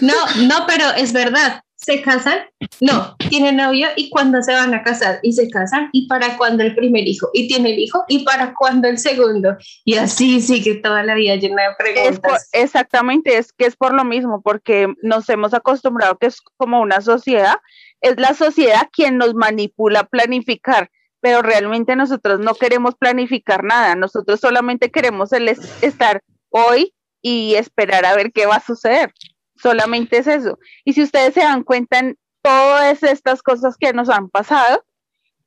No, 0.00 0.14
no, 0.46 0.66
pero 0.66 0.90
es 0.96 1.12
verdad. 1.12 1.63
Se 1.84 2.00
casan, 2.00 2.38
no, 2.80 3.14
tienen 3.28 3.56
novio 3.56 3.88
y 3.96 4.08
cuando 4.08 4.40
se 4.42 4.52
van 4.52 4.72
a 4.72 4.82
casar 4.82 5.18
y 5.22 5.32
se 5.32 5.50
casan 5.50 5.90
y 5.92 6.08
para 6.08 6.36
cuando 6.38 6.62
el 6.62 6.74
primer 6.74 7.06
hijo 7.06 7.28
y 7.34 7.46
tiene 7.46 7.74
el 7.74 7.78
hijo 7.78 8.04
y 8.08 8.24
para 8.24 8.54
cuando 8.54 8.88
el 8.88 8.98
segundo 8.98 9.56
y 9.84 9.96
así 9.96 10.40
sigue 10.40 10.76
toda 10.76 11.02
la 11.02 11.14
vida 11.14 11.36
llena 11.36 11.62
de 11.62 11.68
preguntas. 11.76 12.48
exactamente, 12.52 13.36
es 13.36 13.52
que 13.52 13.66
es 13.66 13.76
por 13.76 13.92
lo 13.92 14.04
mismo, 14.04 14.40
porque 14.42 14.88
nos 15.02 15.28
hemos 15.28 15.52
acostumbrado 15.52 16.16
que 16.16 16.26
es 16.26 16.40
como 16.56 16.80
una 16.80 17.02
sociedad 17.02 17.56
es 18.04 18.20
la 18.20 18.34
sociedad 18.34 18.88
quien 18.92 19.16
nos 19.16 19.34
manipula 19.34 20.00
a 20.00 20.06
planificar, 20.06 20.90
pero 21.20 21.40
realmente 21.40 21.96
nosotros 21.96 22.38
no 22.38 22.54
queremos 22.54 22.94
planificar 22.96 23.64
nada, 23.64 23.94
nosotros 23.94 24.40
solamente 24.40 24.90
queremos 24.90 25.32
el 25.32 25.48
estar 25.48 26.22
hoy 26.50 26.94
y 27.22 27.54
esperar 27.54 28.04
a 28.04 28.14
ver 28.14 28.30
qué 28.30 28.44
va 28.44 28.56
a 28.56 28.64
suceder. 28.64 29.10
Solamente 29.56 30.18
es 30.18 30.26
eso. 30.26 30.58
Y 30.84 30.92
si 30.92 31.02
ustedes 31.02 31.34
se 31.34 31.40
dan 31.40 31.62
cuenta 31.62 31.98
en 31.98 32.18
todas 32.42 33.02
estas 33.02 33.42
cosas 33.42 33.76
que 33.78 33.92
nos 33.92 34.08
han 34.08 34.28
pasado, 34.28 34.84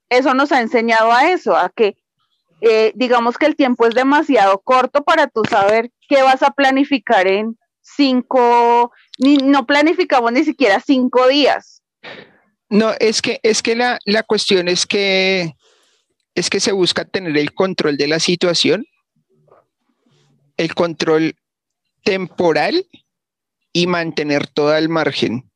eso 0.09 0.33
nos 0.33 0.51
ha 0.51 0.61
enseñado 0.61 1.11
a 1.11 1.31
eso, 1.31 1.55
a 1.55 1.69
que 1.69 1.95
eh, 2.61 2.91
digamos 2.95 3.37
que 3.37 3.45
el 3.45 3.55
tiempo 3.55 3.85
es 3.85 3.93
demasiado 3.93 4.59
corto 4.59 5.03
para 5.03 5.27
tú 5.27 5.43
saber 5.47 5.91
qué 6.07 6.23
vas 6.23 6.41
a 6.41 6.51
planificar 6.51 7.27
en 7.27 7.57
cinco, 7.81 8.91
ni, 9.19 9.37
no 9.37 9.65
planificamos 9.65 10.31
ni 10.31 10.43
siquiera 10.43 10.79
cinco 10.79 11.27
días. 11.27 11.83
No, 12.69 12.93
es 12.99 13.21
que, 13.21 13.39
es 13.43 13.61
que 13.61 13.75
la, 13.75 13.99
la 14.05 14.23
cuestión 14.23 14.67
es 14.67 14.85
que, 14.85 15.53
es 16.35 16.49
que 16.49 16.59
se 16.59 16.71
busca 16.71 17.05
tener 17.05 17.37
el 17.37 17.53
control 17.53 17.97
de 17.97 18.07
la 18.07 18.19
situación, 18.19 18.85
el 20.57 20.73
control 20.73 21.35
temporal 22.03 22.87
y 23.73 23.87
mantener 23.87 24.47
todo 24.47 24.71
al 24.71 24.89
margen 24.89 25.49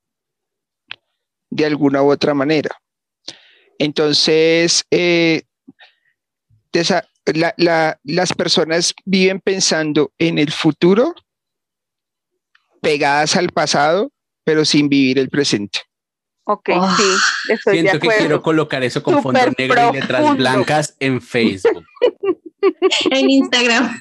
de 1.50 1.66
alguna 1.66 2.02
u 2.02 2.12
otra 2.12 2.34
manera. 2.34 2.82
Entonces, 3.78 4.86
eh, 4.92 5.44
las 6.74 8.34
personas 8.38 8.94
viven 9.06 9.40
pensando 9.40 10.12
en 10.18 10.38
el 10.38 10.52
futuro, 10.52 11.14
pegadas 12.82 13.36
al 13.36 13.50
pasado, 13.50 14.12
pero 14.44 14.66
sin 14.66 14.90
vivir 14.90 15.20
el 15.20 15.30
presente. 15.30 15.80
Ok, 16.44 16.70
ah. 16.74 16.96
sí, 16.98 17.54
estoy 17.54 17.80
Siento 17.80 18.00
que 18.00 18.08
quiero 18.18 18.42
colocar 18.42 18.84
eso 18.84 19.04
con 19.04 19.22
fondo 19.22 19.40
negro 19.58 19.92
y 19.94 20.00
letras 20.00 20.38
blancas 20.38 20.96
en 21.00 21.22
Facebook. 21.22 21.86
en 23.12 23.30
Instagram. 23.30 24.00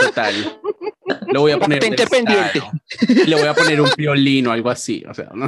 Total. 0.00 0.60
Lo 1.28 1.40
voy 1.40 1.52
a 1.52 1.58
poner. 1.58 1.80
pendiente. 1.80 2.62
Le 3.26 3.36
voy 3.36 3.46
a 3.46 3.54
poner 3.54 3.80
un 3.80 3.90
violino, 3.96 4.52
algo 4.52 4.70
así. 4.70 5.04
O 5.08 5.14
sea, 5.14 5.30
¿no? 5.34 5.46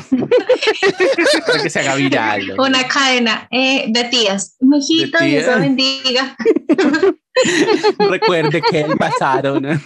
para 1.47 1.63
que 1.63 1.71
se 1.71 1.81
haga 1.81 1.95
viral. 1.95 2.59
Una 2.59 2.87
cadena 2.87 3.49
eh, 3.51 3.87
de 3.89 4.05
tías. 4.05 4.57
Mijito, 4.61 5.19
Dios 5.19 5.47
bendiga. 5.61 6.37
Recuerde 7.99 8.63
que 8.63 8.81
el 8.81 8.97
pasado. 8.97 9.61
¿no? 9.61 9.81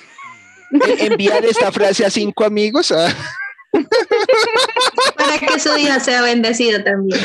Enviar 0.99 1.45
esta 1.45 1.71
frase 1.73 2.05
a 2.05 2.11
cinco 2.11 2.45
amigos. 2.45 2.93
¿ah? 2.93 3.13
Para 5.17 5.39
que 5.39 5.61
su 5.61 5.73
día 5.75 6.01
sea 6.01 6.23
bendecido 6.23 6.83
también. 6.83 7.21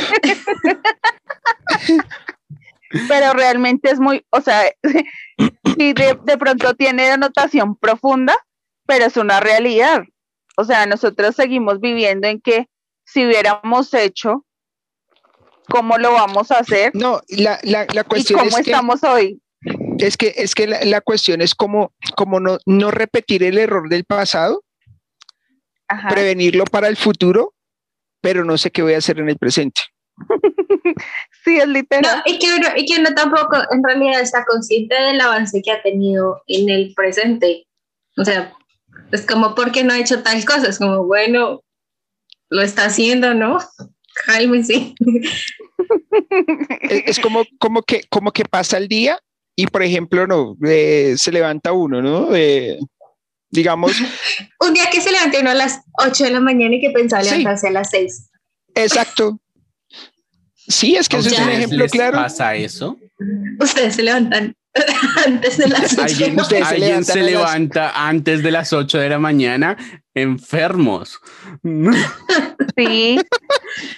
Pero 3.07 3.33
realmente 3.33 3.89
es 3.91 3.99
muy, 3.99 4.25
o 4.29 4.41
sea, 4.41 4.63
sí 5.37 5.93
de, 5.93 6.17
de 6.23 6.37
pronto 6.37 6.73
tiene 6.75 7.09
denotación 7.09 7.75
profunda, 7.75 8.35
pero 8.85 9.05
es 9.05 9.17
una 9.17 9.39
realidad. 9.39 10.03
O 10.57 10.63
sea, 10.63 10.85
nosotros 10.85 11.35
seguimos 11.35 11.79
viviendo 11.79 12.27
en 12.27 12.39
que 12.39 12.67
si 13.03 13.25
hubiéramos 13.25 13.93
hecho, 13.93 14.45
¿cómo 15.69 15.97
lo 15.97 16.13
vamos 16.13 16.51
a 16.51 16.59
hacer? 16.59 16.91
No, 16.95 17.21
la, 17.27 17.59
la, 17.63 17.85
la 17.93 18.03
cuestión 18.03 18.39
¿Y 18.39 18.49
cómo 18.49 18.57
estamos 18.57 19.03
hoy? 19.03 19.41
Es 19.97 20.17
que, 20.17 20.33
es 20.37 20.55
que 20.55 20.67
la, 20.67 20.83
la 20.85 21.01
cuestión 21.01 21.41
es 21.41 21.55
cómo, 21.55 21.93
cómo 22.15 22.39
no, 22.39 22.57
no 22.65 22.91
repetir 22.91 23.43
el 23.43 23.57
error 23.57 23.89
del 23.89 24.05
pasado 24.05 24.65
prevenirlo 26.09 26.65
para 26.65 26.87
el 26.87 26.97
futuro, 26.97 27.53
pero 28.21 28.43
no 28.43 28.57
sé 28.57 28.71
qué 28.71 28.81
voy 28.81 28.93
a 28.93 28.97
hacer 28.97 29.19
en 29.19 29.29
el 29.29 29.37
presente. 29.37 29.81
sí, 31.45 31.57
es 31.57 31.67
literal. 31.67 32.23
y, 32.25 32.39
que 32.39 32.47
uno, 32.55 32.67
y 32.75 32.85
que 32.85 32.99
uno 32.99 33.13
tampoco 33.15 33.57
en 33.71 33.83
realidad 33.83 34.21
está 34.21 34.43
consciente 34.45 34.95
del 34.95 35.21
avance 35.21 35.61
que 35.61 35.71
ha 35.71 35.81
tenido 35.81 36.41
en 36.47 36.69
el 36.69 36.93
presente. 36.93 37.67
O 38.17 38.25
sea, 38.25 38.53
es 39.11 39.25
como, 39.25 39.55
porque 39.55 39.83
no 39.83 39.93
ha 39.93 39.99
hecho 39.99 40.23
tal 40.23 40.43
cosa? 40.43 40.67
Es 40.67 40.79
como, 40.79 41.05
bueno, 41.05 41.61
lo 42.49 42.61
está 42.61 42.85
haciendo, 42.85 43.33
¿no? 43.33 43.59
Cálmese. 44.25 44.95
es, 46.81 47.03
es 47.05 47.19
como, 47.19 47.45
como, 47.59 47.81
que, 47.83 48.03
como 48.09 48.31
que 48.31 48.45
pasa 48.45 48.77
el 48.77 48.87
día 48.87 49.19
y, 49.55 49.67
por 49.67 49.83
ejemplo, 49.83 50.27
no, 50.27 50.57
eh, 50.65 51.15
se 51.17 51.31
levanta 51.31 51.71
uno, 51.71 52.01
¿no? 52.01 52.35
Eh, 52.35 52.77
digamos. 53.49 53.91
Un 54.59 54.73
día 54.73 54.89
que 54.91 55.01
se 55.01 55.11
levante 55.11 55.39
uno 55.39 55.51
a 55.51 55.55
las 55.55 55.81
8 56.05 56.25
de 56.25 56.31
la 56.31 56.41
mañana 56.41 56.75
y 56.75 56.81
que 56.81 56.91
pensaba 56.91 57.23
levantarse 57.23 57.67
a 57.67 57.71
las 57.71 57.89
6. 57.89 58.29
Exacto. 58.75 59.39
Sí, 60.67 60.95
es 60.95 61.07
que 61.07 61.17
eso 61.17 61.29
es 61.29 61.39
un 61.39 61.49
ejemplo 61.49 61.85
claro. 61.87 62.17
¿Pasa 62.17 62.55
eso? 62.55 62.97
Ustedes 63.59 63.95
se 63.95 64.03
levantan 64.03 64.55
antes 65.25 65.57
de 65.57 65.67
las 65.67 65.93
8. 65.93 66.01
¿Alguien, 66.65 67.05
se, 67.05 67.21
levanta 67.21 68.07
antes 68.07 68.43
de 68.43 68.51
las 68.51 68.73
8 68.73 68.97
de 68.97 69.09
la 69.09 69.19
mañana 69.19 69.77
enfermos. 70.15 71.19
Sí, 72.75 73.19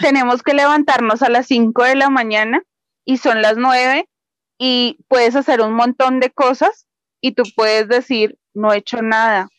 tenemos 0.01 0.43
que 0.43 0.53
levantarnos 0.53 1.21
a 1.21 1.29
las 1.29 1.47
5 1.47 1.83
de 1.83 1.95
la 1.95 2.09
mañana 2.09 2.61
y 3.05 3.17
son 3.17 3.41
las 3.41 3.57
9 3.57 4.09
y 4.57 4.97
puedes 5.07 5.35
hacer 5.35 5.61
un 5.61 5.73
montón 5.73 6.19
de 6.19 6.31
cosas 6.31 6.87
y 7.21 7.33
tú 7.33 7.43
puedes 7.55 7.87
decir, 7.87 8.37
no 8.53 8.73
he 8.73 8.77
hecho 8.77 9.01
nada. 9.01 9.49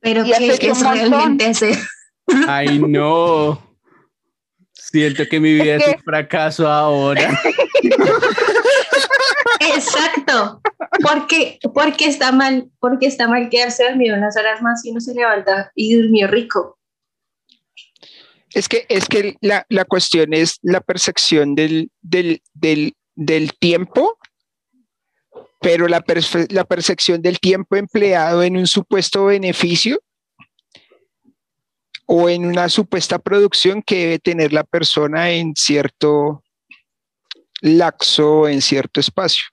Pero 0.00 0.24
¿qué 0.24 0.48
es 0.48 0.58
que 0.58 0.72
realmente 0.72 1.46
hacer? 1.46 1.78
Ay, 2.48 2.78
no. 2.78 3.69
Siento 4.90 5.24
que 5.28 5.38
mi 5.38 5.54
vida 5.54 5.76
es, 5.76 5.86
un 5.86 6.02
fracaso 6.02 6.68
ahora. 6.68 7.30
Exacto. 9.74 10.60
Porque, 11.02 11.58
porque 11.72 12.06
está 12.06 12.32
mal, 12.32 12.68
porque 12.80 13.06
está 13.06 13.28
mal 13.28 13.48
quedarse 13.50 13.84
dormido 13.84 14.16
unas 14.16 14.36
horas 14.36 14.60
más 14.62 14.84
y 14.84 14.90
uno 14.90 15.00
se 15.00 15.14
levanta 15.14 15.70
y 15.74 15.94
durmió 15.94 16.26
rico. 16.26 16.78
Es 18.52 18.68
que, 18.68 18.84
es 18.88 19.06
que 19.06 19.36
la, 19.40 19.64
la 19.68 19.84
cuestión 19.84 20.34
es 20.34 20.58
la 20.62 20.80
percepción 20.80 21.54
del, 21.54 21.90
del, 22.02 22.42
del, 22.54 22.94
del 23.14 23.54
tiempo 23.58 24.18
pero 25.60 25.88
la, 25.88 26.02
la 26.48 26.64
percepción 26.64 27.20
del 27.20 27.38
tiempo 27.38 27.76
empleado 27.76 28.42
en 28.42 28.56
un 28.56 28.66
supuesto 28.66 29.26
beneficio 29.26 30.00
o 32.12 32.28
en 32.28 32.44
una 32.44 32.68
supuesta 32.68 33.20
producción 33.20 33.82
que 33.82 34.00
debe 34.00 34.18
tener 34.18 34.52
la 34.52 34.64
persona 34.64 35.30
en 35.30 35.54
cierto 35.54 36.42
laxo, 37.60 38.48
en 38.48 38.60
cierto 38.60 38.98
espacio. 38.98 39.44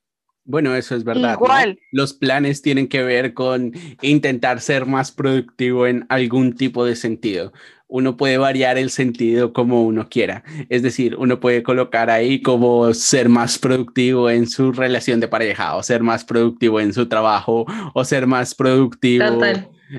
Bueno, 0.44 0.74
eso 0.74 0.96
es 0.96 1.04
verdad. 1.04 1.34
Igual. 1.36 1.78
Los 1.92 2.14
planes 2.14 2.64
tienen 2.64 2.88
que 2.88 3.04
ver 3.04 3.36
con 3.36 3.74
intentar 4.02 4.60
ser 4.60 4.88
más 4.88 5.12
productivo 5.12 5.86
en 5.86 6.08
algún 6.10 6.56
tipo 6.56 6.84
de 6.84 6.96
sentido 6.96 7.54
uno 7.90 8.18
puede 8.18 8.38
variar 8.38 8.78
el 8.78 8.90
sentido 8.90 9.54
como 9.54 9.86
uno 9.86 10.10
quiera. 10.10 10.44
Es 10.68 10.84
decir, 10.84 11.16
uno 11.16 11.40
puede 11.40 11.64
colocar 11.64 12.10
ahí 12.10 12.42
como 12.42 12.94
ser 12.94 13.30
más 13.30 13.58
productivo 13.58 14.30
en 14.30 14.46
su 14.46 14.74
relación 14.74 15.22
de 15.22 15.30
pareja 15.30 15.74
o 15.74 15.84
ser 15.84 16.04
más 16.04 16.26
productivo 16.26 16.82
en 16.82 16.92
su 16.92 17.08
trabajo 17.08 17.66
o 17.94 18.04
ser 18.04 18.28
más 18.28 18.54
productivo 18.56 19.42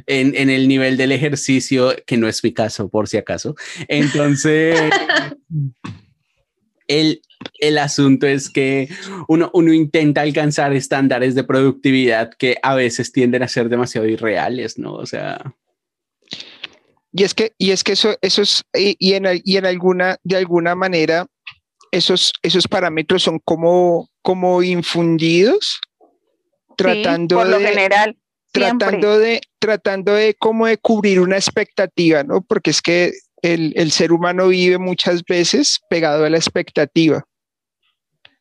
en, 0.07 0.35
en, 0.35 0.51
el 0.51 0.69
nivel 0.69 0.97
del 0.97 1.13
ejercicio, 1.13 1.95
que 2.07 2.17
no 2.17 2.29
es 2.29 2.43
mi 2.45 2.53
caso, 2.53 2.89
por 2.89 3.09
si 3.09 3.17
acaso. 3.17 3.55
Entonces, 3.89 4.79
el, 6.87 7.23
el 7.61 7.79
asunto 7.79 8.27
es 8.27 8.51
que 8.51 8.89
uno, 9.29 9.51
uno 9.55 9.73
intenta 9.73 10.23
alcanzar 10.23 10.75
estándares 10.75 11.35
de 11.35 11.45
productividad 11.45 12.31
que 12.31 12.57
a 12.63 12.75
veces 12.75 13.13
tienden 13.13 13.43
a 13.43 13.49
ser 13.49 13.69
demasiado 13.69 14.07
irreales, 14.07 14.79
¿no? 14.79 14.95
O 14.95 15.07
sea... 15.07 15.55
Y 17.11 17.25
es 17.25 17.35
que, 17.35 17.53
y 17.57 17.71
es 17.71 17.85
que 17.85 17.93
eso, 17.93 18.17
esos, 18.21 18.65
y, 18.75 19.15
en, 19.15 19.25
y 19.43 19.57
en 19.57 19.65
alguna, 19.65 20.19
de 20.25 20.37
alguna 20.37 20.75
manera, 20.75 21.27
esos, 21.91 22.33
esos 22.43 22.69
parámetros 22.69 23.23
son 23.23 23.39
como, 23.39 24.11
como 24.23 24.63
infundidos, 24.63 25.81
tratando 26.77 27.37
por 27.37 27.49
lo 27.49 27.59
de, 27.59 28.15
Tratando 28.53 29.19
de, 29.19 29.41
tratando 29.59 30.15
de 30.15 30.35
como 30.35 30.67
de 30.67 30.79
cubrir 30.79 31.21
una 31.21 31.37
expectativa, 31.37 32.25
¿no? 32.25 32.43
Porque 32.43 32.71
es 32.71 32.81
que 32.81 33.13
el, 33.43 33.73
el 33.77 33.93
ser 33.93 34.13
humano 34.13 34.49
vive 34.49 34.79
muchas 34.79 35.23
veces 35.25 35.81
pegado 35.91 36.25
a 36.25 36.31
la 36.31 36.39
expectativa. 36.39 37.25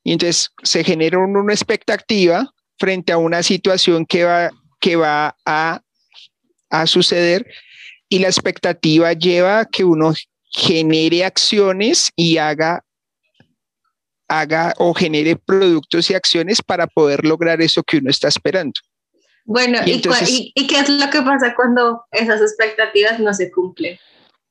Y 0.03 0.13
entonces 0.13 0.49
se 0.63 0.83
genera 0.83 1.19
una 1.19 1.53
expectativa 1.53 2.49
frente 2.79 3.11
a 3.11 3.17
una 3.17 3.43
situación 3.43 4.05
que 4.05 4.23
va, 4.23 4.49
que 4.79 4.95
va 4.95 5.35
a, 5.45 5.81
a 6.69 6.87
suceder 6.87 7.45
y 8.09 8.19
la 8.19 8.27
expectativa 8.27 9.11
lleva 9.13 9.59
a 9.59 9.65
que 9.65 9.83
uno 9.83 10.13
genere 10.49 11.25
acciones 11.25 12.09
y 12.15 12.37
haga 12.37 12.83
haga 14.29 14.73
o 14.77 14.93
genere 14.93 15.35
productos 15.35 16.09
y 16.09 16.13
acciones 16.13 16.61
para 16.61 16.87
poder 16.87 17.25
lograr 17.25 17.61
eso 17.61 17.83
que 17.83 17.97
uno 17.97 18.09
está 18.09 18.27
esperando. 18.27 18.73
Bueno, 19.50 19.80
¿y, 19.86 20.01
qué 20.68 20.80
es 20.80 20.89
lo 20.89 21.10
que 21.10 21.22
pasa 21.22 21.56
cuando 21.56 22.04
esas 22.12 22.42
expectativas 22.42 23.18
no 23.22 23.34
se 23.34 23.50
cumplen? 23.50 23.98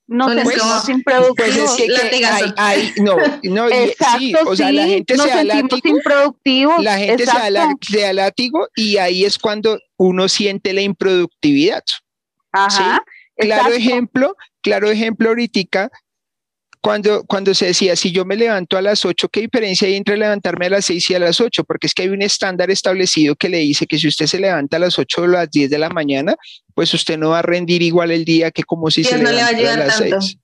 Nos 0.06 0.28
Con 0.28 0.36
sentimos 0.38 0.82
eso- 0.84 0.90
improductivos. 0.90 1.36
Pues 1.36 1.56
es 1.56 1.70
que, 1.76 1.86
que 1.86 1.92
Latigazo. 1.92 2.44
hay- 2.46 2.52
hay- 2.56 2.92
no, 3.02 3.16
no, 3.42 3.68
y- 3.68 3.72
Exacto, 3.74 4.18
sí, 4.18 4.34
o 4.46 4.56
sea, 4.56 4.68
sí, 4.68 4.72
la 4.74 4.86
gente 4.86 5.16
nos 5.16 5.26
se 5.26 5.30
da 5.32 5.36
sentimos 5.38 5.70
látigo, 5.72 5.96
improductivos. 5.98 6.82
la 6.82 6.96
gente 6.98 7.26
se 7.26 7.32
da, 7.38 7.50
la- 7.50 7.62
exacto. 7.64 7.86
se 7.90 8.00
da 8.00 8.12
látigo 8.14 8.68
y 8.74 8.96
ahí 8.96 9.24
es 9.26 9.38
cuando 9.38 9.78
uno 9.98 10.28
siente 10.30 10.72
la 10.72 10.80
improductividad. 10.80 11.84
Ajá, 12.52 13.02
Claro 13.36 13.60
exacto. 13.68 13.72
ejemplo, 13.76 14.36
claro 14.62 14.90
ejemplo 14.90 15.28
ahorita, 15.28 15.90
cuando, 16.86 17.24
cuando 17.24 17.52
se 17.52 17.66
decía, 17.66 17.96
si 17.96 18.12
yo 18.12 18.24
me 18.24 18.36
levanto 18.36 18.76
a 18.76 18.80
las 18.80 19.04
8, 19.04 19.28
¿qué 19.30 19.40
diferencia 19.40 19.88
hay 19.88 19.96
entre 19.96 20.16
levantarme 20.16 20.66
a 20.66 20.70
las 20.70 20.84
6 20.84 21.10
y 21.10 21.14
a 21.16 21.18
las 21.18 21.40
8? 21.40 21.64
Porque 21.64 21.88
es 21.88 21.94
que 21.94 22.02
hay 22.02 22.10
un 22.10 22.22
estándar 22.22 22.70
establecido 22.70 23.34
que 23.34 23.48
le 23.48 23.58
dice 23.58 23.88
que 23.88 23.98
si 23.98 24.06
usted 24.06 24.28
se 24.28 24.38
levanta 24.38 24.76
a 24.76 24.78
las 24.78 24.96
8 24.96 25.22
o 25.22 25.26
las 25.26 25.50
10 25.50 25.68
de 25.68 25.78
la 25.78 25.88
mañana, 25.88 26.36
pues 26.76 26.94
usted 26.94 27.18
no 27.18 27.30
va 27.30 27.40
a 27.40 27.42
rendir 27.42 27.82
igual 27.82 28.12
el 28.12 28.24
día 28.24 28.52
que 28.52 28.62
como 28.62 28.88
si 28.92 29.02
se 29.02 29.18
le 29.18 29.28
a 29.28 29.32
levantara 29.32 29.72
a 29.72 29.76
las 29.78 29.98
tanto. 29.98 30.20
6. 30.20 30.38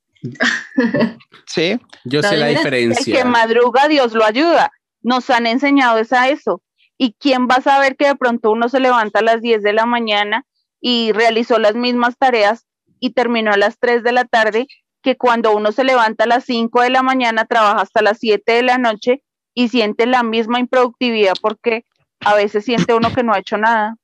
¿Sí? 1.47 1.79
Yo 2.03 2.23
sé 2.23 2.37
la 2.37 2.49
Mira, 2.49 2.49
el 2.49 2.55
que 2.57 2.59
diferencia. 2.59 3.25
madruga, 3.25 3.87
Dios 3.87 4.13
lo 4.13 4.25
ayuda. 4.25 4.73
Nos 5.01 5.31
han 5.31 5.47
enseñado 5.47 5.99
es 5.99 6.13
a 6.13 6.29
eso. 6.29 6.61
¿Y 6.99 7.15
quién 7.21 7.47
va 7.47 7.59
a 7.59 7.63
saber 7.63 7.95
que 7.95 8.09
de 8.09 8.17
pronto 8.17 8.51
uno 8.51 8.69
se 8.69 8.81
levanta 8.81 9.21
a 9.21 9.23
las 9.23 9.43
10 9.43 9.63
de 9.63 9.75
la 9.75 9.87
mañana 9.87 10.45
y 10.81 11.13
realizó 11.13 11.61
las 11.61 11.77
mismas 11.77 12.19
tareas 12.19 12.67
y 12.99 13.11
terminó 13.11 13.53
a 13.53 13.57
las 13.57 13.79
3 13.79 14.03
de 14.03 14.11
la 14.11 14.25
tarde 14.25 14.67
que 15.03 15.17
cuando 15.17 15.55
uno 15.55 15.73
se 15.73 15.85
levanta 15.85 16.25
a 16.25 16.29
las 16.29 16.45
5 16.45 16.83
de 16.83 16.91
la 16.91 17.03
mañana, 17.03 17.45
trabaja 17.45 17.83
hasta 17.83 18.03
las 18.03 18.19
7 18.19 18.53
de 18.53 18.63
la 18.63 18.79
noche 18.79 19.23
y 19.55 19.69
siente 19.69 20.07
la 20.07 20.23
misma 20.23 20.61
improductividad 20.61 21.35
porque 21.41 21.85
a 22.21 22.35
veces 22.35 22.65
siente 22.65 22.95
uno 22.95 23.13
que 23.13 23.23
no 23.23 23.33
ha 23.35 23.41
hecho 23.41 23.59
nada. 23.59 23.97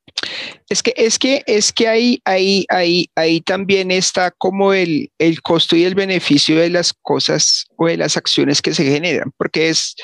Es 0.69 0.83
que, 0.83 0.93
es 0.97 1.19
que, 1.19 1.43
es 1.47 1.73
que 1.73 1.89
ahí, 1.89 2.21
ahí, 2.25 2.67
ahí, 2.69 3.09
ahí 3.15 3.41
también 3.41 3.91
está 3.91 4.33
como 4.33 4.73
el, 4.73 5.11
el 5.19 5.41
costo 5.41 5.77
y 5.77 5.85
el 5.85 5.95
beneficio 5.95 6.59
de 6.59 6.71
las 6.71 6.93
cosas 6.93 7.67
o 7.77 7.87
de 7.87 7.97
las 7.97 8.17
acciones 8.17 8.61
que 8.61 8.75
se 8.75 8.85
generan, 8.85 9.33
porque 9.37 9.69
es 9.69 9.95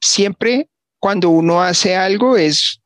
siempre 0.00 0.68
cuando 1.00 1.30
uno 1.30 1.62
hace 1.62 1.96
algo 1.96 2.36
es, 2.36 2.80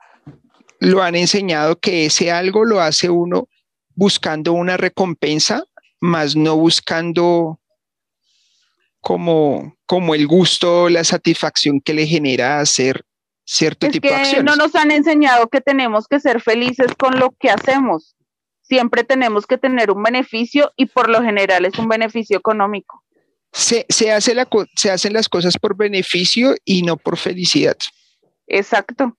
lo 0.78 1.02
han 1.02 1.14
enseñado 1.14 1.78
que 1.78 2.07
ese 2.07 2.30
algo 2.30 2.64
lo 2.64 2.80
hace 2.80 3.11
uno 3.11 3.49
buscando 3.95 4.52
una 4.52 4.76
recompensa, 4.76 5.64
más 6.00 6.35
no 6.37 6.57
buscando 6.57 7.61
como, 9.00 9.76
como 9.87 10.14
el 10.14 10.26
gusto, 10.26 10.88
la 10.88 11.04
satisfacción 11.04 11.80
que 11.80 11.95
le 11.95 12.07
genera 12.07 12.61
hacer 12.61 13.04
cierto 13.45 13.87
Es 13.87 13.92
tipo 13.92 14.09
de 14.09 14.14
acciones. 14.14 14.45
no 14.45 14.57
nos 14.57 14.75
han 14.75 14.90
enseñado 14.90 15.49
que 15.49 15.61
tenemos 15.61 16.07
que 16.07 16.21
ser 16.21 16.40
felices 16.40 16.88
con 16.99 17.19
lo 17.19 17.30
que 17.38 17.50
hacemos. 17.50 18.14
Siempre 18.62 19.02
tenemos 19.02 19.47
que 19.47 19.59
tener 19.59 19.90
un 19.90 20.02
beneficio 20.02 20.73
y 20.76 20.87
por 20.87 21.09
lo 21.09 21.23
general 21.23 21.64
es 21.64 21.78
un 21.78 21.88
beneficio 21.88 22.37
económico. 22.38 23.02
se, 23.52 23.85
se, 23.88 24.12
hace 24.12 24.35
la, 24.35 24.49
se 24.76 24.90
hacen 24.92 25.12
las 25.12 25.28
cosas 25.28 25.57
por 25.59 25.76
beneficio 25.76 26.54
y 26.64 26.83
no 26.83 26.97
por 26.97 27.16
felicidad. 27.16 27.76
Exacto. 28.47 29.16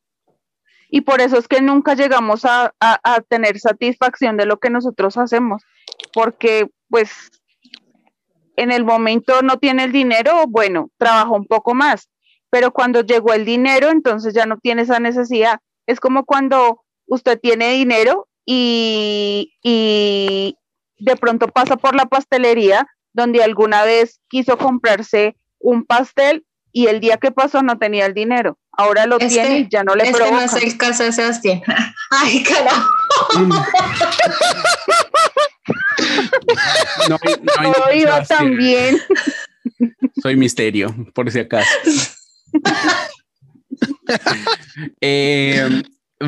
Y 0.90 1.02
por 1.02 1.20
eso 1.22 1.38
es 1.38 1.48
que 1.48 1.62
nunca 1.62 1.96
llegamos 1.96 2.46
a, 2.46 2.74
a- 2.80 3.00
a 3.04 3.22
tener 3.22 3.60
satisfacción 3.60 4.38
de 4.38 4.46
lo 4.46 4.60
que 4.60 4.70
nosotros 4.70 5.18
hacemos, 5.18 5.64
porque 6.14 6.68
pues 6.90 7.12
en 8.58 8.72
el 8.72 8.84
momento 8.86 9.42
no 9.42 9.58
tiene 9.58 9.84
el 9.86 9.92
dinero, 9.92 10.44
bueno, 10.48 10.90
trabaja 10.98 11.30
un 11.32 11.46
poco 11.46 11.74
más, 11.74 12.10
pero 12.50 12.72
cuando 12.72 13.02
llegó 13.02 13.34
el 13.34 13.46
dinero, 13.46 13.90
entonces 13.90 14.34
ya 14.34 14.46
no 14.46 14.58
tiene 14.58 14.82
esa 14.84 15.00
necesidad. 15.00 15.60
Es 15.88 16.00
como 16.00 16.26
cuando 16.26 16.84
usted 17.08 17.40
tiene 17.40 17.72
dinero 17.72 18.28
y, 18.46 19.54
y 19.64 20.56
de 21.00 21.16
pronto 21.16 21.48
pasa 21.48 21.78
por 21.78 21.96
la 21.96 22.06
pastelería 22.06 22.88
donde 23.14 23.44
alguna 23.44 23.84
vez 23.84 24.20
quiso 24.30 24.58
comprarse 24.58 25.36
un 25.60 25.86
pastel 25.86 26.46
y 26.74 26.88
el 26.88 27.00
día 27.02 27.18
que 27.18 27.32
pasó 27.32 27.62
no 27.64 27.78
tenía 27.78 28.06
el 28.06 28.14
dinero. 28.14 28.58
Ahora 28.72 29.06
lo 29.06 29.18
Este- 29.20 29.28
tiene 29.28 29.60
y 29.60 29.68
ya 29.70 29.84
no 29.84 29.96
le 29.96 30.04
Este 30.04 30.16
provoca. 30.18 30.38
no 30.38 30.42
es 30.46 30.54
el 30.64 30.78
caso 30.78 31.04
de 31.04 31.12
Sebastián. 31.12 31.62
Ay, 32.12 32.44
carajo. 32.44 32.90
No, 37.10 37.20
no 37.62 37.94
iba 37.94 38.24
tan 38.24 38.56
bien. 38.58 38.98
Soy 40.22 40.36
misterio, 40.36 40.96
por 41.14 41.32
si 41.32 41.40
acaso. 41.40 41.70
Eh, 45.00 45.82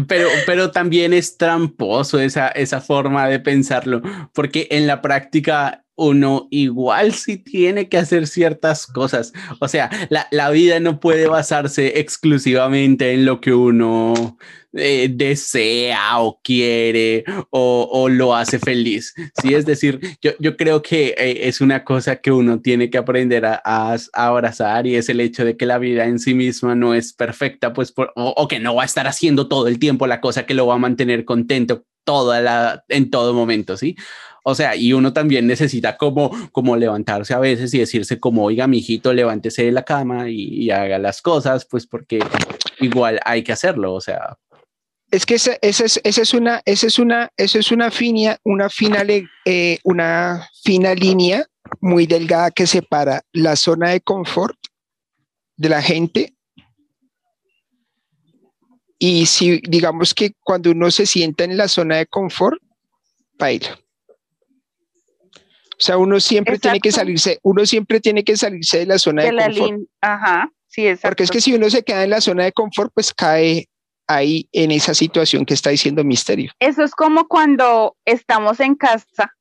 pero, 0.08 0.28
pero 0.48 0.72
también 0.72 1.14
es 1.14 1.38
tramposo 1.38 2.20
esa, 2.20 2.48
esa 2.48 2.82
forma 2.82 3.28
de 3.28 3.40
pensarlo, 3.40 4.02
porque 4.34 4.68
en 4.72 4.88
la 4.88 5.02
práctica 5.02 5.83
uno 5.96 6.48
igual 6.52 7.14
sí 7.14 7.38
tiene 7.38 7.88
que 7.90 7.98
hacer 7.98 8.28
ciertas 8.28 8.88
cosas. 8.88 9.32
O 9.60 9.68
sea, 9.68 9.90
la, 10.10 10.28
la 10.32 10.50
vida 10.50 10.80
no 10.80 11.00
puede 11.00 11.28
basarse 11.28 12.00
exclusivamente 12.00 13.14
en 13.14 13.26
lo 13.26 13.40
que 13.42 13.54
uno 13.54 14.38
eh, 14.74 15.08
desea 15.14 16.20
o 16.20 16.40
quiere 16.44 17.24
o, 17.52 17.88
o 17.92 18.10
lo 18.10 18.36
hace 18.36 18.58
feliz. 18.58 19.14
Sí, 19.40 19.54
es 19.54 19.66
decir, 19.68 20.00
yo, 20.22 20.32
yo 20.40 20.58
creo 20.58 20.82
que 20.82 21.10
eh, 21.18 21.48
es 21.48 21.62
una 21.62 21.84
cosa 21.84 22.16
que 22.16 22.32
uno 22.32 22.60
tiene 22.60 22.90
que 22.90 22.98
aprender 22.98 23.46
a, 23.46 23.62
a- 23.64 23.96
a 24.14 24.28
abrazar 24.28 24.88
y 24.88 24.96
es 24.96 25.10
el 25.10 25.20
hecho 25.20 25.46
de 25.46 25.56
que 25.58 25.66
la 25.68 25.78
vida 25.78 26.06
en 26.06 26.18
sí 26.20 26.34
misma 26.34 26.74
no 26.76 26.96
es 26.96 27.14
perfecta, 27.14 27.72
pues, 27.74 27.92
por- 27.92 28.12
o, 28.16 28.34
o 28.36 28.48
que 28.48 28.60
no 28.60 28.74
va 28.76 28.82
a 28.84 28.86
estar 28.86 29.06
haciendo 29.08 29.48
todo 29.48 29.68
el 29.68 29.78
tiempo 29.80 30.08
la 30.08 30.22
cosa 30.22 30.46
que 30.48 30.56
lo 30.56 30.66
va 30.66 30.76
a 30.76 30.80
mantener 30.80 31.24
contento 31.26 31.86
toda 32.04 32.42
la, 32.42 32.84
en 32.90 33.10
todo 33.12 33.34
momento, 33.34 33.78
¿sí? 33.78 33.96
O 34.44 34.56
sea, 34.56 34.76
y 34.76 34.92
uno 34.92 35.14
también 35.14 35.48
necesita 35.48 35.96
como, 35.96 36.30
como 36.52 36.76
levantarse 36.76 37.34
a 37.34 37.40
veces 37.40 37.74
y 37.74 37.80
decirse 37.80 38.20
como, 38.20 38.44
oiga, 38.44 38.68
mijito, 38.68 39.14
levántese 39.14 39.64
de 39.64 39.72
la 39.72 39.84
cama 39.84 40.30
y, 40.30 40.70
haga 40.70 41.00
las 41.00 41.22
cosas, 41.22 41.66
pues 41.66 41.88
porque 41.88 42.20
igual 42.80 43.20
hay 43.26 43.44
que 43.44 43.54
hacerlo, 43.54 43.94
o 43.94 44.02
sea, 44.02 44.38
Es 45.12 45.26
que 45.26 45.36
esa, 45.36 45.58
esa 45.62 45.86
es, 45.86 46.02
esa 46.04 46.22
es 46.22 46.34
una, 46.34 46.62
esa 46.66 46.88
es 46.88 47.00
una, 47.00 47.30
es 47.38 47.72
una 47.72 47.90
fina, 47.90 48.38
una 48.44 48.70
fina, 48.70 49.06
eh, 49.46 49.80
una 49.84 50.50
fina 50.64 50.94
línea 50.94 51.46
muy 51.80 52.06
delgada 52.06 52.52
que 52.52 52.68
separa 52.68 53.24
la 53.32 53.56
zona 53.56 53.90
de 53.90 54.02
confort 54.02 54.58
de 55.56 55.70
la 55.70 55.82
gente. 55.82 56.34
Y 59.00 59.26
si 59.26 59.62
digamos 59.68 60.14
que 60.14 60.34
cuando 60.44 60.72
uno 60.72 60.92
se 60.92 61.06
sienta 61.06 61.44
en 61.44 61.58
la 61.58 61.68
zona 61.68 61.98
de 61.98 62.08
confort, 62.08 62.62
baila. 63.38 63.83
O 65.84 65.86
sea, 65.86 65.98
uno 65.98 66.18
siempre 66.22 66.58
tiene 66.60 66.80
que 66.80 66.94
salirse, 66.94 67.40
uno 67.44 67.66
siempre 67.66 68.00
tiene 68.00 68.24
que 68.24 68.38
salirse 68.38 68.80
de 68.80 68.86
la 68.86 68.98
zona 68.98 69.24
de, 69.24 69.28
De 69.32 69.34
la 69.34 69.46
confort. 69.48 69.70
lin- 69.72 69.88
Ajá, 70.00 70.50
sí, 70.66 70.88
exacto. 70.88 71.10
Porque 71.10 71.24
es 71.24 71.32
que 71.32 71.42
si 71.42 71.54
uno 71.54 71.70
se 71.70 71.84
queda 71.84 72.06
en 72.06 72.10
la 72.10 72.22
zona 72.22 72.46
de 72.46 72.54
confort, 72.54 72.94
pues 72.94 73.14
cae 73.14 73.68
ahí 74.08 74.48
en 74.54 74.72
esa 74.72 74.94
situación 74.94 75.46
que 75.46 75.54
está 75.54 75.72
diciendo 75.72 76.06
Misterio. 76.06 76.54
Eso 76.60 76.84
es 76.86 76.92
como 76.96 77.28
cuando 77.28 77.98
estamos 78.06 78.62
en 78.62 78.76
casa 78.76 79.34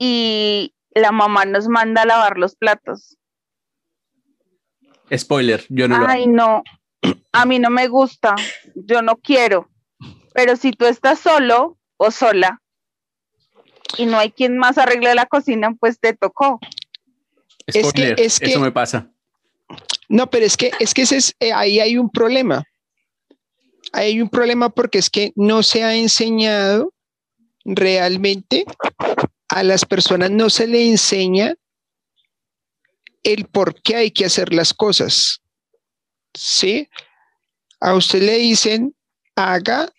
y 0.00 0.74
la 0.96 1.12
mamá 1.12 1.44
nos 1.44 1.68
manda 1.68 2.02
a 2.02 2.06
lavar 2.06 2.38
los 2.38 2.56
platos. 2.56 3.16
spoiler, 5.16 5.64
yo 5.68 5.86
no 5.86 5.98
lo 5.98 6.08
Ay, 6.08 6.26
no, 6.26 6.64
a 7.30 7.46
mí 7.46 7.60
no 7.60 7.70
me 7.70 7.86
gusta, 7.86 8.34
yo 8.74 9.00
no 9.02 9.14
quiero. 9.18 9.70
Pero 10.34 10.56
si 10.56 10.72
tú 10.72 10.86
estás 10.86 11.20
solo 11.20 11.78
o 11.98 12.10
sola 12.10 12.60
y 13.96 14.06
no 14.06 14.18
hay 14.18 14.30
quien 14.30 14.58
más 14.58 14.78
arregle 14.78 15.14
la 15.14 15.26
cocina, 15.26 15.74
pues 15.78 15.98
te 15.98 16.12
tocó. 16.14 16.58
que- 17.66 17.82
Spoiler, 17.84 18.18
es 18.18 18.40
que- 18.40 18.46
eso 18.46 18.60
me 18.60 18.72
pasa. 18.72 19.10
No, 20.08 20.30
pero 20.30 20.46
es 20.46 20.56
que, 20.56 20.70
es 20.80 20.94
que 20.94 21.02
ese 21.02 21.18
es, 21.18 21.34
eh, 21.38 21.52
ahí 21.52 21.80
hay 21.80 21.98
un 21.98 22.08
problema. 22.10 22.64
Ahí 23.92 24.12
Hay 24.12 24.22
un 24.22 24.28
problema 24.30 24.70
porque 24.70 24.98
es 24.98 25.10
que 25.10 25.32
no 25.36 25.62
se 25.62 25.84
ha 25.84 25.94
enseñado 25.94 26.94
realmente 27.66 28.64
a 29.50 29.62
las 29.62 29.84
personas, 29.84 30.30
no 30.30 30.48
se 30.48 30.66
le 30.66 30.88
enseña 30.88 31.54
el 33.22 33.46
por 33.46 33.80
qué 33.82 33.96
hay 33.96 34.10
que 34.10 34.24
hacer 34.24 34.54
las 34.54 34.72
cosas. 34.72 35.42
¿Sí? 36.34 36.88
A 37.80 37.94
usted 37.94 38.22
le 38.22 38.38
dicen, 38.38 38.94
haga, 39.36 39.92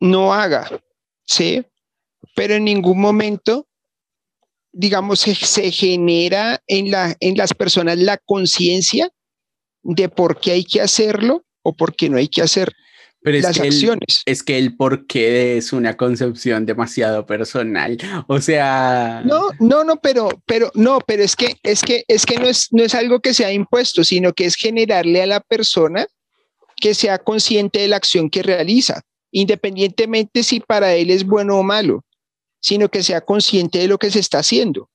no 0.00 0.32
haga. 0.32 0.70
¿Sí? 1.24 1.64
Pero 2.34 2.54
en 2.54 2.64
ningún 2.64 3.00
momento 3.00 3.66
digamos, 4.74 5.20
se, 5.20 5.34
se 5.34 5.70
genera 5.70 6.62
en, 6.66 6.90
la, 6.90 7.14
en 7.20 7.36
las 7.36 7.52
personas 7.52 7.98
la 7.98 8.16
conciencia 8.16 9.10
de 9.82 10.08
por 10.08 10.40
qué 10.40 10.52
hay 10.52 10.64
que 10.64 10.80
hacerlo 10.80 11.44
o 11.62 11.74
por 11.76 11.94
qué 11.94 12.08
no 12.08 12.16
hay 12.16 12.28
que 12.28 12.40
hacer 12.40 12.72
Pero 13.20 13.36
es 13.36 13.42
las 13.44 13.58
el- 13.58 13.66
acciones. 13.66 14.22
es 14.24 14.42
que 14.42 14.56
el 14.56 14.74
porqué 14.74 15.58
es 15.58 15.74
una 15.74 15.94
concepción 15.98 16.64
demasiado 16.64 17.26
personal. 17.26 17.98
O 18.28 18.40
sea, 18.40 19.22
No, 19.26 19.48
no, 19.60 19.84
no, 19.84 19.96
pero, 19.96 20.30
pero, 20.46 20.70
no, 20.74 21.00
pero 21.06 21.22
es 21.22 21.36
que, 21.36 21.54
es 21.62 21.82
que, 21.82 22.04
es 22.08 22.24
que 22.24 22.38
no 22.38 22.48
es, 22.48 22.68
no 22.70 22.82
es 22.82 22.94
algo 22.94 23.20
que 23.20 23.34
sea 23.34 23.52
impuesto, 23.52 24.04
sino 24.04 24.32
que 24.32 24.46
es 24.46 24.54
generarle 24.56 25.20
a 25.22 25.26
la 25.26 25.40
persona 25.40 26.06
que 26.76 26.94
sea 26.94 27.18
consciente 27.18 27.80
de 27.80 27.88
la 27.88 27.96
acción 27.96 28.30
que 28.30 28.42
realiza, 28.42 29.02
independientemente 29.30 30.42
si 30.42 30.60
para 30.60 30.94
él 30.94 31.10
es 31.10 31.24
bueno 31.26 31.58
o 31.58 31.62
malo, 31.62 32.04
sino 32.62 32.88
que 32.88 33.02
sea 33.02 33.20
consciente 33.20 33.78
de 33.78 33.88
lo 33.88 33.98
que 33.98 34.10
se 34.10 34.20
está 34.20 34.38
haciendo. 34.38 34.88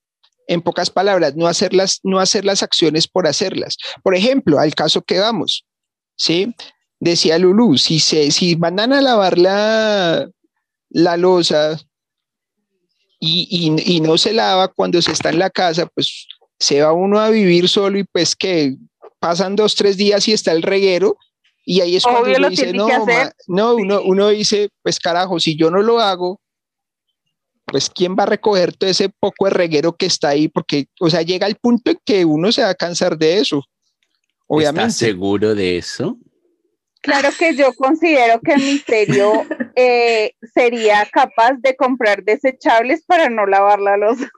En 0.48 0.62
pocas 0.62 0.90
palabras, 0.90 1.36
no 1.36 1.48
hacer 1.48 1.74
las, 1.74 2.00
no 2.04 2.20
hacer 2.20 2.46
las 2.46 2.64
acciones 2.64 3.08
por 3.08 3.28
hacerlas. 3.28 3.78
Por 4.02 4.16
ejemplo, 4.16 4.58
al 4.58 4.74
caso 4.74 5.02
que 5.02 5.20
vamos, 5.20 5.66
¿sí? 6.16 6.56
Decía 7.00 7.38
Lulu, 7.38 7.78
si, 7.78 8.00
se, 8.00 8.32
si 8.32 8.56
mandan 8.56 8.94
a 8.94 9.02
lavar 9.02 9.38
la, 9.38 10.28
la 10.90 11.18
losa 11.18 11.80
y, 13.20 13.76
y, 13.86 14.00
no 14.00 14.18
se 14.18 14.32
lava 14.32 14.68
cuando 14.70 15.02
se 15.02 15.12
está 15.12 15.30
en 15.30 15.40
la 15.40 15.50
casa, 15.50 15.88
pues 15.88 16.28
se 16.60 16.82
va 16.82 16.94
uno 16.94 17.20
a 17.20 17.30
vivir 17.30 17.68
solo 17.68 18.00
y 18.00 18.04
pues 18.04 18.36
que 18.36 18.78
pasan 19.20 19.56
dos, 19.56 19.76
tres 19.76 19.98
días 19.98 20.28
y 20.28 20.34
está 20.34 20.52
el 20.54 20.62
reguero 20.62 21.18
y 21.70 21.82
ahí 21.82 21.98
es 21.98 22.04
cuando 22.04 22.32
uno 22.32 22.50
dice, 22.50 22.72
no, 22.72 22.88
no 23.48 23.76
uno, 23.76 24.02
uno 24.02 24.30
dice, 24.30 24.70
pues 24.82 25.00
carajo, 25.00 25.38
si 25.38 25.58
yo 25.58 25.70
no 25.70 25.82
lo 25.82 26.00
hago, 26.00 26.40
pues 27.70 27.90
quién 27.90 28.16
va 28.18 28.24
a 28.24 28.28
recoger 28.28 28.76
todo 28.76 28.90
ese 28.90 29.10
poco 29.10 29.46
de 29.46 29.52
reguero 29.52 29.96
que 29.96 30.06
está 30.06 30.30
ahí, 30.30 30.48
porque, 30.48 30.88
o 31.00 31.10
sea, 31.10 31.22
llega 31.22 31.48
el 31.48 31.56
punto 31.56 31.92
en 31.92 32.00
que 32.06 32.24
uno 32.24 32.52
se 32.52 32.64
va 32.64 32.70
a 32.70 32.76
cansar 32.76 33.18
de 33.18 33.40
eso. 33.40 33.64
Obviamente. 34.48 34.88
¿Estás 34.88 34.96
seguro 34.96 35.54
de 35.54 35.78
eso? 35.78 36.18
Claro 37.02 37.30
que 37.38 37.56
yo 37.56 37.74
considero 37.74 38.40
que 38.40 38.54
el 38.54 38.62
misterio 38.62 39.46
eh, 39.76 40.32
sería 40.54 41.06
capaz 41.12 41.54
de 41.60 41.76
comprar 41.76 42.24
desechables 42.24 43.04
para 43.06 43.30
no 43.30 43.46
lavar 43.46 43.80
la 43.80 43.98
losa. 43.98 44.30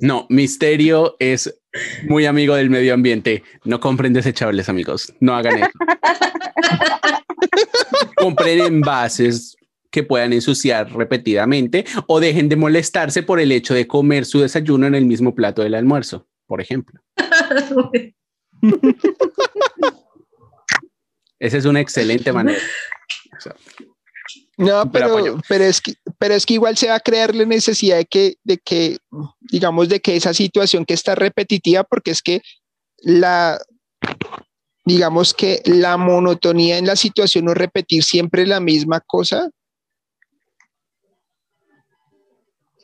No, 0.00 0.26
Misterio 0.28 1.16
es 1.18 1.58
muy 2.06 2.26
amigo 2.26 2.54
del 2.54 2.68
medio 2.68 2.92
ambiente. 2.92 3.42
No 3.64 3.80
compren 3.80 4.12
desechables, 4.12 4.68
amigos. 4.68 5.12
No 5.20 5.34
hagan 5.34 5.58
eso. 5.58 5.70
compren 8.16 8.60
envases 8.60 9.55
que 9.96 10.02
puedan 10.02 10.34
ensuciar 10.34 10.92
repetidamente 10.92 11.86
o 12.06 12.20
dejen 12.20 12.50
de 12.50 12.56
molestarse 12.56 13.22
por 13.22 13.40
el 13.40 13.50
hecho 13.50 13.72
de 13.72 13.86
comer 13.86 14.26
su 14.26 14.40
desayuno 14.40 14.86
en 14.86 14.94
el 14.94 15.06
mismo 15.06 15.34
plato 15.34 15.62
del 15.62 15.74
almuerzo, 15.74 16.28
por 16.46 16.60
ejemplo. 16.60 17.00
Esa 21.38 21.56
es 21.56 21.64
una 21.64 21.80
excelente 21.80 22.30
manera. 22.30 22.58
no, 24.58 24.92
pero, 24.92 25.40
pero, 25.48 25.64
es 25.64 25.80
que, 25.80 25.94
pero 26.18 26.34
es 26.34 26.44
que 26.44 26.52
igual 26.52 26.76
se 26.76 26.88
va 26.88 26.96
a 26.96 27.00
crear 27.00 27.34
la 27.34 27.46
necesidad 27.46 27.96
de 27.96 28.04
que, 28.04 28.34
de 28.44 28.58
que, 28.58 28.98
digamos, 29.40 29.88
de 29.88 30.00
que 30.00 30.14
esa 30.14 30.34
situación 30.34 30.84
que 30.84 30.92
está 30.92 31.14
repetitiva, 31.14 31.84
porque 31.84 32.10
es 32.10 32.20
que 32.20 32.42
la, 32.98 33.58
digamos 34.84 35.32
que 35.32 35.62
la 35.64 35.96
monotonía 35.96 36.76
en 36.76 36.84
la 36.86 36.96
situación 36.96 37.48
o 37.48 37.54
repetir 37.54 38.04
siempre 38.04 38.46
la 38.46 38.60
misma 38.60 39.00
cosa, 39.00 39.48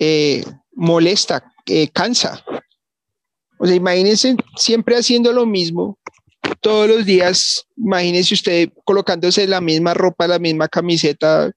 eh, 0.05 0.45
molesta, 0.73 1.55
eh, 1.67 1.87
cansa. 1.89 2.45
O 3.57 3.67
sea, 3.67 3.77
imagínense 3.77 4.35
siempre 4.57 4.97
haciendo 4.97 5.33
lo 5.33 5.47
mismo 5.47 5.97
todos 6.61 6.89
los 6.89 7.07
días. 7.07 7.65
Imagínense 7.77 8.35
usted 8.35 8.71
colocándose 8.85 9.47
la 9.47 9.61
misma 9.61 9.95
ropa, 9.95 10.27
la 10.27 10.41
misma 10.41 10.67
camiseta, 10.67 11.53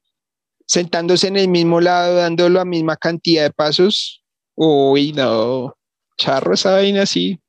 sentándose 0.67 1.27
en 1.27 1.38
el 1.38 1.47
mismo 1.47 1.81
lado, 1.81 2.17
dando 2.17 2.47
la 2.49 2.65
misma 2.65 2.97
cantidad 2.97 3.41
de 3.41 3.51
pasos. 3.51 4.23
Uy, 4.53 5.12
no, 5.13 5.75
charro 6.15 6.53
esa 6.53 6.73
vaina 6.73 7.01
así. 7.01 7.39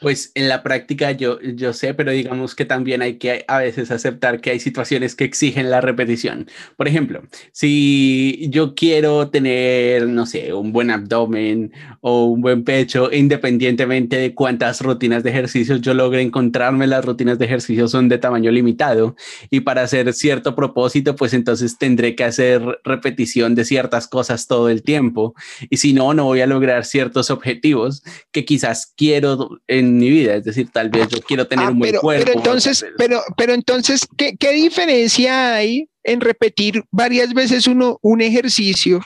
Pues 0.00 0.32
en 0.34 0.48
la 0.48 0.62
práctica 0.62 1.12
yo, 1.12 1.40
yo 1.40 1.72
sé, 1.72 1.94
pero 1.94 2.12
digamos 2.12 2.54
que 2.54 2.64
también 2.64 3.02
hay 3.02 3.18
que 3.18 3.44
a 3.48 3.58
veces 3.58 3.90
aceptar 3.90 4.40
que 4.40 4.50
hay 4.50 4.60
situaciones 4.60 5.14
que 5.14 5.24
exigen 5.24 5.70
la 5.70 5.80
repetición. 5.80 6.48
Por 6.76 6.88
ejemplo, 6.88 7.22
si 7.52 8.46
yo 8.50 8.74
quiero 8.74 9.30
tener, 9.30 10.08
no 10.08 10.26
sé, 10.26 10.52
un 10.52 10.72
buen 10.72 10.90
abdomen 10.90 11.72
o 12.00 12.26
un 12.26 12.40
buen 12.40 12.64
pecho, 12.64 13.10
independientemente 13.12 14.16
de 14.16 14.34
cuántas 14.34 14.80
rutinas 14.80 15.22
de 15.22 15.30
ejercicios 15.30 15.80
yo 15.80 15.94
logre 15.94 16.22
encontrarme, 16.22 16.86
las 16.86 17.04
rutinas 17.04 17.38
de 17.38 17.44
ejercicio 17.46 17.88
son 17.88 18.08
de 18.08 18.18
tamaño 18.18 18.50
limitado 18.50 19.16
y 19.50 19.60
para 19.60 19.82
hacer 19.82 20.12
cierto 20.12 20.54
propósito, 20.54 21.16
pues 21.16 21.34
entonces 21.34 21.78
tendré 21.78 22.14
que 22.14 22.24
hacer 22.24 22.62
repetición 22.84 23.54
de 23.54 23.64
ciertas 23.64 24.08
cosas 24.08 24.46
todo 24.46 24.68
el 24.68 24.82
tiempo 24.82 25.34
y 25.70 25.78
si 25.78 25.92
no, 25.92 26.14
no 26.14 26.24
voy 26.24 26.40
a 26.40 26.46
lograr 26.46 26.84
ciertos 26.84 27.30
objetivos 27.30 28.02
que 28.32 28.44
quizás 28.44 28.92
quiero 28.96 29.60
mi 29.84 30.10
vida. 30.10 30.34
Es 30.36 30.44
decir, 30.44 30.70
tal 30.70 30.88
vez 30.90 31.08
yo 31.08 31.20
quiero 31.20 31.46
tener 31.46 31.66
ah, 31.66 31.70
un 31.70 31.78
buen 31.78 31.96
cuerpo. 31.96 32.24
Pero 32.24 32.38
entonces, 32.38 32.84
pero, 32.98 33.22
pero 33.36 33.54
entonces, 33.54 34.06
¿qué, 34.16 34.36
¿qué, 34.36 34.52
diferencia 34.52 35.54
hay 35.54 35.88
en 36.02 36.20
repetir 36.20 36.84
varias 36.90 37.32
veces 37.34 37.66
uno 37.66 37.98
un 38.02 38.20
ejercicio? 38.20 39.00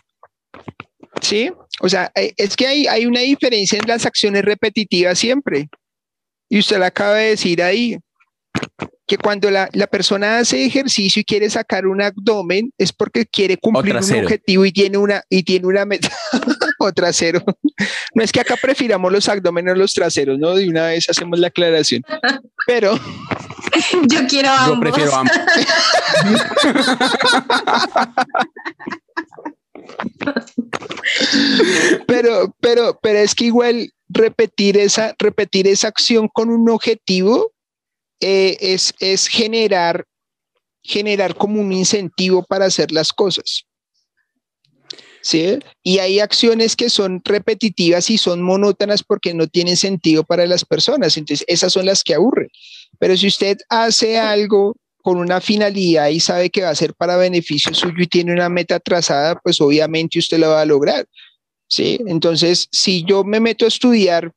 ¿Sí? 1.20 1.50
O 1.80 1.88
sea, 1.88 2.10
eh, 2.14 2.32
es 2.36 2.56
que 2.56 2.66
hay, 2.66 2.86
hay 2.86 3.06
una 3.06 3.20
diferencia 3.20 3.78
en 3.78 3.88
las 3.88 4.06
acciones 4.06 4.44
repetitivas 4.44 5.18
siempre. 5.18 5.68
Y 6.48 6.58
usted 6.58 6.78
la 6.78 6.86
acaba 6.86 7.14
de 7.16 7.30
decir 7.30 7.62
ahí 7.62 7.98
que 9.06 9.16
cuando 9.16 9.50
la, 9.50 9.68
la, 9.72 9.86
persona 9.86 10.38
hace 10.38 10.64
ejercicio 10.64 11.20
y 11.20 11.24
quiere 11.24 11.48
sacar 11.50 11.86
un 11.86 12.02
abdomen 12.02 12.72
es 12.78 12.92
porque 12.92 13.26
quiere 13.26 13.56
cumplir 13.56 13.96
un 13.96 14.24
objetivo 14.24 14.64
y 14.64 14.72
tiene 14.72 14.98
una 14.98 15.22
y 15.28 15.42
tiene 15.42 15.66
una 15.66 15.84
meta 15.84 16.10
o 16.78 16.92
trasero. 16.92 17.42
No 18.14 18.22
es 18.22 18.30
que 18.30 18.40
acá 18.40 18.56
prefiramos 18.60 19.10
los 19.10 19.28
abdómenes 19.28 19.72
o 19.72 19.76
los 19.76 19.94
traseros, 19.94 20.38
¿no? 20.38 20.54
De 20.54 20.68
una 20.68 20.86
vez 20.86 21.08
hacemos 21.08 21.38
la 21.38 21.48
aclaración. 21.48 22.02
Pero 22.66 22.94
yo 24.08 24.26
quiero 24.28 24.50
ambos. 24.50 24.76
Yo 24.76 24.80
prefiero 24.80 25.14
ambos. 25.14 25.32
pero, 32.06 32.54
pero, 32.60 32.98
pero 33.02 33.18
es 33.18 33.34
que 33.34 33.46
igual 33.46 33.92
repetir 34.08 34.76
esa, 34.76 35.14
repetir 35.18 35.66
esa 35.66 35.88
acción 35.88 36.28
con 36.28 36.50
un 36.50 36.68
objetivo 36.70 37.52
eh, 38.20 38.56
es, 38.60 38.94
es 39.00 39.26
generar, 39.28 40.04
generar 40.82 41.34
como 41.34 41.60
un 41.60 41.72
incentivo 41.72 42.44
para 42.44 42.66
hacer 42.66 42.92
las 42.92 43.12
cosas. 43.12 43.64
¿Sí? 45.20 45.58
Y 45.82 45.98
hay 45.98 46.20
acciones 46.20 46.76
que 46.76 46.88
son 46.88 47.20
repetitivas 47.24 48.08
y 48.08 48.18
son 48.18 48.40
monótonas 48.40 49.02
porque 49.02 49.34
no 49.34 49.46
tienen 49.46 49.76
sentido 49.76 50.24
para 50.24 50.46
las 50.46 50.64
personas. 50.64 51.16
Entonces, 51.16 51.44
esas 51.48 51.72
son 51.72 51.86
las 51.86 52.02
que 52.02 52.14
aburren. 52.14 52.48
Pero 52.98 53.16
si 53.16 53.26
usted 53.26 53.58
hace 53.68 54.18
algo 54.18 54.76
con 55.02 55.18
una 55.18 55.40
finalidad 55.40 56.08
y 56.08 56.20
sabe 56.20 56.50
que 56.50 56.62
va 56.62 56.70
a 56.70 56.74
ser 56.74 56.94
para 56.94 57.16
beneficio 57.16 57.74
suyo 57.74 57.96
y 57.98 58.06
tiene 58.06 58.32
una 58.32 58.48
meta 58.48 58.80
trazada, 58.80 59.38
pues 59.40 59.60
obviamente 59.60 60.18
usted 60.18 60.38
lo 60.38 60.50
va 60.50 60.62
a 60.62 60.66
lograr. 60.66 61.06
¿sí? 61.68 61.98
Entonces, 62.06 62.68
si 62.72 63.04
yo 63.04 63.24
me 63.24 63.40
meto 63.40 63.64
a 63.64 63.68
estudiar 63.68 64.32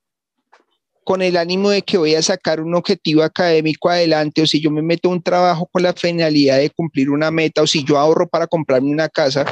con 1.03 1.21
el 1.21 1.37
ánimo 1.37 1.69
de 1.69 1.81
que 1.81 1.97
voy 1.97 2.15
a 2.15 2.21
sacar 2.21 2.61
un 2.61 2.75
objetivo 2.75 3.23
académico 3.23 3.89
adelante 3.89 4.41
o 4.41 4.47
si 4.47 4.61
yo 4.61 4.69
me 4.69 4.81
meto 4.81 5.09
a 5.09 5.13
un 5.13 5.21
trabajo 5.21 5.67
con 5.71 5.83
la 5.83 5.93
finalidad 5.93 6.57
de 6.57 6.69
cumplir 6.69 7.09
una 7.09 7.31
meta 7.31 7.61
o 7.61 7.67
si 7.67 7.83
yo 7.83 7.97
ahorro 7.97 8.27
para 8.27 8.47
comprarme 8.47 8.91
una 8.91 9.09
casa, 9.09 9.45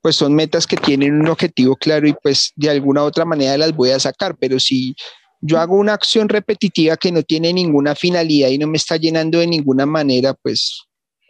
pues 0.00 0.16
son 0.16 0.34
metas 0.34 0.66
que 0.66 0.76
tienen 0.76 1.20
un 1.20 1.28
objetivo 1.28 1.76
claro 1.76 2.06
y 2.06 2.12
pues 2.12 2.52
de 2.56 2.70
alguna 2.70 3.02
u 3.02 3.06
otra 3.06 3.24
manera 3.24 3.58
las 3.58 3.74
voy 3.74 3.90
a 3.90 3.98
sacar, 3.98 4.36
pero 4.38 4.60
si 4.60 4.94
yo 5.40 5.58
hago 5.58 5.76
una 5.76 5.94
acción 5.94 6.28
repetitiva 6.28 6.96
que 6.96 7.12
no 7.12 7.22
tiene 7.22 7.52
ninguna 7.52 7.94
finalidad 7.94 8.48
y 8.48 8.58
no 8.58 8.66
me 8.66 8.76
está 8.76 8.96
llenando 8.96 9.38
de 9.38 9.46
ninguna 9.46 9.86
manera, 9.86 10.34
pues 10.34 10.82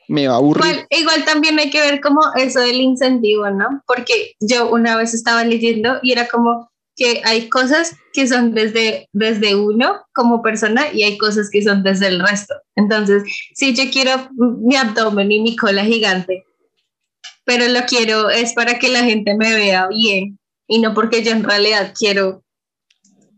me 0.09 0.27
va 0.27 0.35
a 0.35 0.37
aburrir. 0.39 0.65
Igual, 0.65 0.87
igual, 0.91 1.25
también 1.25 1.59
hay 1.59 1.71
que 1.71 1.81
ver 1.81 2.01
como 2.01 2.21
eso 2.37 2.61
del 2.61 2.81
incentivo, 2.81 3.51
¿no? 3.51 3.83
Porque 3.87 4.33
yo 4.41 4.71
una 4.71 4.97
vez 4.97 5.13
estaba 5.13 5.45
leyendo 5.45 5.99
y 6.03 6.13
era 6.13 6.27
como, 6.29 6.71
que 6.99 7.23
hay 7.25 7.49
cosas 7.49 7.97
que 8.13 8.27
son 8.27 8.53
desde, 8.53 9.09
desde 9.13 9.55
uno 9.55 10.05
como 10.13 10.43
persona 10.43 10.93
y 10.93 11.05
hay 11.05 11.17
cosas 11.17 11.49
que 11.49 11.63
son 11.63 11.85
desde 11.85 12.09
el 12.09 12.21
resto. 12.21 12.55
Entonces, 12.75 13.23
si 13.55 13.73
yo 13.73 13.85
quiero 13.91 14.29
mi 14.37 14.75
abdomen 14.75 15.31
y 15.31 15.41
mi 15.41 15.57
cola 15.57 15.85
gigante, 15.85 16.45
pero 17.45 17.69
lo 17.69 17.81
quiero 17.87 18.29
es 18.29 18.53
para 18.53 18.81
que 18.81 18.89
la 18.89 19.05
gente 19.05 19.37
me 19.37 19.55
vea 19.55 19.87
bien 19.87 20.41
y 20.67 20.81
no 20.81 20.93
porque 20.93 21.23
yo 21.23 21.31
en 21.31 21.45
realidad 21.45 21.95
quiero 21.97 22.43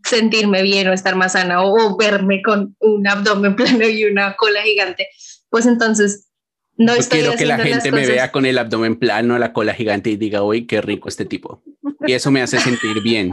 sentirme 0.03 0.63
bien 0.63 0.87
o 0.87 0.93
estar 0.93 1.15
más 1.15 1.33
sana 1.33 1.63
o, 1.63 1.95
verme 1.95 2.41
con 2.41 2.75
un 2.79 3.07
abdomen 3.07 3.55
plano 3.55 3.87
y 3.87 4.05
una 4.05 4.35
cola 4.35 4.63
gigante, 4.63 5.07
pues 5.49 5.67
entonces 5.67 6.27
no 6.77 6.93
estoy 6.93 7.19
quiero 7.19 7.37
que 7.37 7.45
la 7.45 7.59
gente 7.59 7.91
me 7.91 8.07
vea 8.07 8.31
con 8.31 8.47
el 8.47 8.57
abdomen 8.57 8.97
plano, 8.97 9.37
la 9.37 9.53
cola 9.53 9.75
gigante 9.75 10.09
y 10.09 10.17
diga, 10.17 10.41
uy, 10.41 10.65
qué 10.65 10.81
rico 10.81 11.09
este 11.09 11.25
tipo. 11.25 11.61
Y 12.05 12.13
eso 12.13 12.31
me 12.31 12.41
hace 12.41 12.59
sentir 12.59 13.01
bien. 13.01 13.31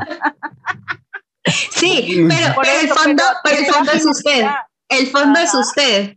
Sí, 1.71 2.27
pero, 2.29 2.81
el 2.81 2.89
fondo, 2.89 3.23
pero 3.43 3.59
el 3.59 3.67
fondo 3.67 3.93
es 3.93 4.05
usted. 4.05 4.47
El 4.89 5.07
fondo 5.07 5.39
es 5.39 5.55
usted. 5.55 6.17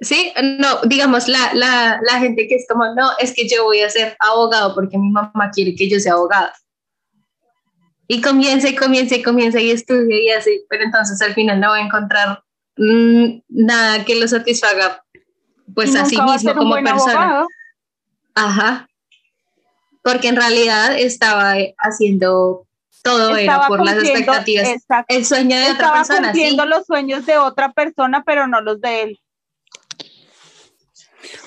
Sí, 0.00 0.32
no, 0.58 0.80
digamos, 0.84 1.28
la, 1.28 1.52
la, 1.52 2.00
la, 2.02 2.18
gente 2.18 2.48
que 2.48 2.54
es 2.54 2.66
como, 2.66 2.94
no, 2.94 3.10
es 3.18 3.34
que 3.34 3.46
yo 3.46 3.64
voy 3.64 3.82
a 3.82 3.90
ser 3.90 4.16
abogado 4.18 4.74
porque 4.74 4.96
mi 4.96 5.10
mamá 5.10 5.50
quiere 5.52 5.74
que 5.74 5.90
yo 5.90 6.00
sea 6.00 6.14
abogada. 6.14 6.54
Y 8.08 8.22
comienza 8.22 8.68
y 8.68 8.74
comienza 8.74 9.14
y 9.16 9.22
comienza 9.22 9.60
y 9.60 9.70
estudia 9.70 10.22
y 10.22 10.30
así, 10.30 10.64
pero 10.70 10.84
entonces 10.84 11.20
al 11.20 11.34
final 11.34 11.60
no 11.60 11.68
va 11.68 11.76
a 11.76 11.82
encontrar 11.82 12.42
mm, 12.76 13.40
nada 13.50 14.04
que 14.04 14.18
lo 14.18 14.26
satisfaga, 14.26 15.04
pues 15.74 15.94
a 15.94 16.06
sí 16.06 16.20
mismo 16.20 16.54
como 16.54 16.74
persona. 16.76 17.44
Ajá. 18.34 18.89
Porque 20.02 20.28
en 20.28 20.36
realidad 20.36 20.98
estaba 20.98 21.54
haciendo 21.78 22.66
todo 23.02 23.36
era 23.36 23.66
por 23.66 23.84
las 23.84 23.96
expectativas. 23.96 24.68
El 25.08 25.24
sueño 25.24 25.56
de 25.56 25.72
otra 25.72 25.92
persona. 25.92 26.02
Estaba 26.02 26.22
cumpliendo 26.32 26.66
los 26.66 26.86
sueños 26.86 27.26
de 27.26 27.38
otra 27.38 27.72
persona, 27.72 28.22
pero 28.24 28.46
no 28.46 28.60
los 28.60 28.80
de 28.80 29.02
él. 29.02 29.20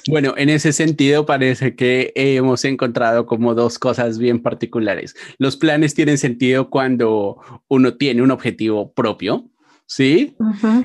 Bueno, 0.08 0.34
en 0.38 0.50
ese 0.50 0.74
sentido 0.74 1.26
parece 1.26 1.76
que 1.76 2.12
hemos 2.16 2.66
encontrado 2.66 3.26
como 3.26 3.54
dos 3.54 3.80
cosas 3.80 4.18
bien 4.18 4.42
particulares. 4.42 5.16
Los 5.38 5.58
planes 5.58 5.94
tienen 5.94 6.18
sentido 6.18 6.70
cuando 6.70 7.38
uno 7.68 7.96
tiene 7.96 8.22
un 8.22 8.32
objetivo 8.32 8.94
propio, 8.94 9.50
¿sí? 9.86 10.36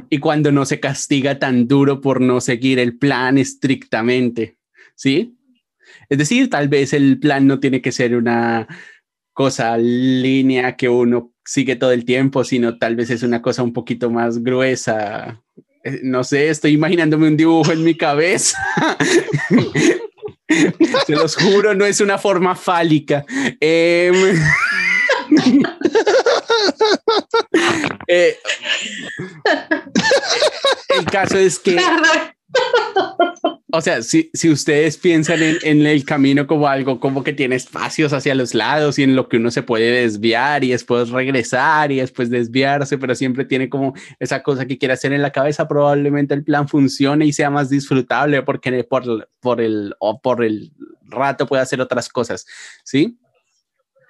Y 0.08 0.18
cuando 0.18 0.52
no 0.52 0.64
se 0.64 0.80
castiga 0.80 1.38
tan 1.38 1.66
duro 1.66 2.00
por 2.00 2.20
no 2.20 2.40
seguir 2.40 2.78
el 2.78 2.96
plan 2.96 3.38
estrictamente, 3.38 4.58
¿sí? 4.94 5.37
Es 6.08 6.18
decir, 6.18 6.48
tal 6.48 6.68
vez 6.68 6.92
el 6.92 7.18
plan 7.18 7.46
no 7.46 7.60
tiene 7.60 7.82
que 7.82 7.92
ser 7.92 8.16
una 8.16 8.66
cosa 9.32 9.76
línea 9.78 10.76
que 10.76 10.88
uno 10.88 11.32
sigue 11.44 11.76
todo 11.76 11.92
el 11.92 12.04
tiempo, 12.04 12.44
sino 12.44 12.78
tal 12.78 12.96
vez 12.96 13.10
es 13.10 13.22
una 13.22 13.40
cosa 13.40 13.62
un 13.62 13.72
poquito 13.72 14.10
más 14.10 14.42
gruesa, 14.42 15.40
eh, 15.84 16.00
no 16.02 16.24
sé, 16.24 16.48
estoy 16.48 16.72
imaginándome 16.72 17.28
un 17.28 17.36
dibujo 17.36 17.72
en 17.72 17.84
mi 17.84 17.94
cabeza. 17.94 18.58
Se 21.06 21.14
los 21.14 21.36
juro, 21.36 21.74
no 21.74 21.84
es 21.84 22.00
una 22.00 22.18
forma 22.18 22.56
fálica. 22.56 23.24
Em, 23.60 24.40
eh, 28.08 28.38
el 30.98 31.04
caso 31.04 31.36
es 31.38 31.58
que 31.58 31.76
o 33.78 33.80
sea, 33.80 34.02
si, 34.02 34.28
si 34.34 34.50
ustedes 34.50 34.96
piensan 34.96 35.40
en, 35.40 35.56
en, 35.62 35.86
el 35.86 36.04
camino 36.04 36.48
como 36.48 36.66
algo 36.66 36.98
como 36.98 37.22
que 37.22 37.32
tiene 37.32 37.54
espacios 37.54 38.12
hacia 38.12 38.34
los 38.34 38.52
lados 38.52 38.98
y 38.98 39.04
en 39.04 39.14
lo 39.14 39.28
que 39.28 39.36
uno 39.36 39.52
se 39.52 39.62
puede 39.62 40.02
desviar 40.02 40.64
y 40.64 40.70
después 40.70 41.10
regresar 41.10 41.92
y 41.92 41.98
después 41.98 42.28
desviarse, 42.28 42.98
pero 42.98 43.14
siempre 43.14 43.44
tiene 43.44 43.68
como 43.68 43.94
esa 44.18 44.42
cosa 44.42 44.66
que 44.66 44.78
quiere 44.78 44.94
hacer 44.94 45.12
en 45.12 45.22
la 45.22 45.30
cabeza, 45.30 45.68
probablemente 45.68 46.34
el 46.34 46.42
plan 46.42 46.66
funcione 46.66 47.24
y 47.24 47.32
sea 47.32 47.50
más 47.50 47.70
disfrutable 47.70 48.42
porque 48.42 48.82
por, 48.82 49.28
por, 49.38 49.60
el, 49.60 49.94
o 50.00 50.20
por 50.20 50.44
el 50.44 50.72
rato 51.04 51.46
puede 51.46 51.62
hacer 51.62 51.80
otras 51.80 52.08
cosas, 52.08 52.46
¿sí? 52.82 53.16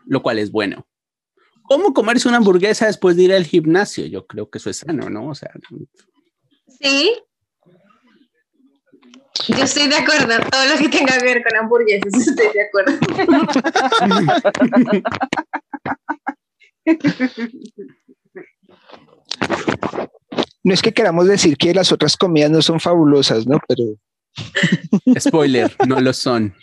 Lo 0.07 0.23
cual 0.23 0.39
es 0.39 0.51
bueno. 0.51 0.87
¿Cómo 1.65 1.93
comerse 1.93 2.27
una 2.27 2.39
hamburguesa 2.39 2.87
después 2.87 3.17
de 3.17 3.25
ir 3.25 3.35
al 3.35 3.45
gimnasio? 3.45 4.07
Yo 4.07 4.27
creo 4.27 4.49
que 4.49 4.57
eso 4.57 4.71
es 4.71 4.79
sano, 4.79 5.11
¿no? 5.11 5.29
O 5.29 5.35
sea... 5.35 5.51
Sí, 6.81 7.13
yo 9.49 9.65
estoy 9.65 9.89
de 9.89 9.97
acuerdo. 9.97 10.35
Todo 10.51 10.67
lo 10.67 10.79
que 10.79 10.89
tenga 10.89 11.19
que 11.19 11.25
ver 11.25 11.43
con 11.43 11.57
hamburguesas, 11.57 12.15
estoy 12.15 12.47
de 12.53 12.63
acuerdo. 12.63 12.99
No 20.65 20.75
es 20.75 20.83
que 20.83 20.93
queramos 20.93 21.27
decir 21.27 21.57
que 21.57 21.73
las 21.73 21.93
otras 21.93 22.17
comidas 22.17 22.51
no 22.51 22.63
son 22.63 22.81
fabulosas, 22.81 23.47
¿no? 23.47 23.61
Pero. 23.67 23.85
Spoiler, 25.19 25.75
no 25.87 26.01
lo 26.01 26.13
son. 26.13 26.55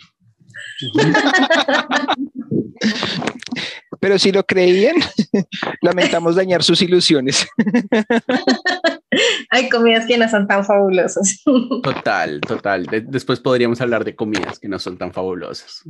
Pero 4.00 4.18
si 4.18 4.32
lo 4.32 4.44
creían, 4.44 4.96
lamentamos 5.82 6.36
dañar 6.36 6.62
sus 6.62 6.82
ilusiones. 6.82 7.46
Hay 9.50 9.68
comidas 9.68 10.06
que 10.06 10.18
no 10.18 10.28
son 10.28 10.46
tan 10.46 10.64
fabulosas. 10.64 11.42
Total, 11.82 12.40
total. 12.40 12.86
después 13.06 13.40
podríamos 13.40 13.80
hablar 13.80 14.04
de 14.04 14.14
comidas 14.14 14.58
que 14.58 14.68
no 14.68 14.78
son 14.78 14.96
tan 14.96 15.12
fabulosas. 15.12 15.84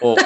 O, 0.00 0.16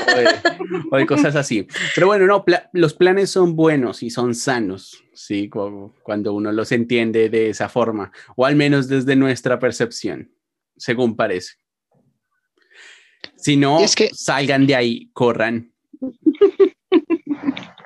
de, 0.96 1.06
cosas 1.06 1.36
así. 1.36 1.66
Pero 1.94 2.06
bueno, 2.06 2.26
no, 2.26 2.44
los 2.72 2.94
planes 2.94 3.30
son 3.30 3.56
buenos 3.56 4.02
y 4.02 4.10
son 4.10 4.34
sanos, 4.34 5.04
¿sí? 5.12 5.48
Cuando 5.48 6.32
uno 6.32 6.52
los 6.52 6.72
entiende 6.72 7.28
de 7.28 7.50
esa 7.50 7.68
forma, 7.68 8.12
o 8.36 8.46
al 8.46 8.56
menos 8.56 8.88
desde 8.88 9.16
nuestra 9.16 9.58
percepción, 9.58 10.30
según 10.76 11.16
parece. 11.16 11.54
Si 13.36 13.56
no, 13.56 13.80
es 13.80 13.94
que... 13.94 14.10
salgan 14.12 14.66
de 14.66 14.76
ahí, 14.76 15.10
corran. 15.12 15.73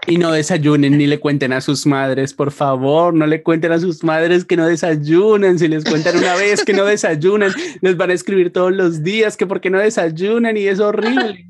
Y 0.09 0.17
no 0.17 0.33
desayunen 0.33 0.97
ni 0.97 1.07
le 1.07 1.21
cuenten 1.21 1.53
a 1.53 1.61
sus 1.61 1.85
madres, 1.85 2.33
por 2.33 2.51
favor, 2.51 3.13
no 3.13 3.27
le 3.27 3.43
cuenten 3.43 3.73
a 3.73 3.79
sus 3.79 4.03
madres 4.03 4.47
que 4.47 4.57
no 4.57 4.67
desayunan. 4.67 5.59
Si 5.59 5.69
les 5.69 5.85
cuentan 5.85 6.17
una 6.17 6.35
vez 6.35 6.65
que 6.65 6.73
no 6.73 6.87
desayunan, 6.87 7.53
les 7.83 7.95
van 7.95 8.09
a 8.09 8.15
escribir 8.15 8.51
todos 8.51 8.73
los 8.73 9.03
días 9.03 9.37
que 9.37 9.47
porque 9.47 9.69
no 9.69 9.79
desayunan 9.79 10.57
y 10.57 10.67
es 10.67 10.81
horrible. 10.81 11.47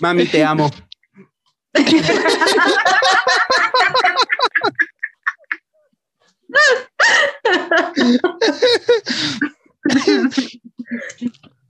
Mami, 0.00 0.24
te 0.24 0.42
amo. 0.42 0.70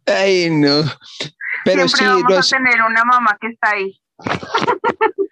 Ay, 0.07 0.49
no. 0.51 0.85
Pero 1.69 1.89
sí, 1.89 2.05
vamos 2.05 2.53
a 2.53 2.57
tener 2.57 2.83
una 2.83 3.05
mamá 3.05 3.37
que 3.41 3.49
está 3.49 3.71
ahí. 3.71 4.01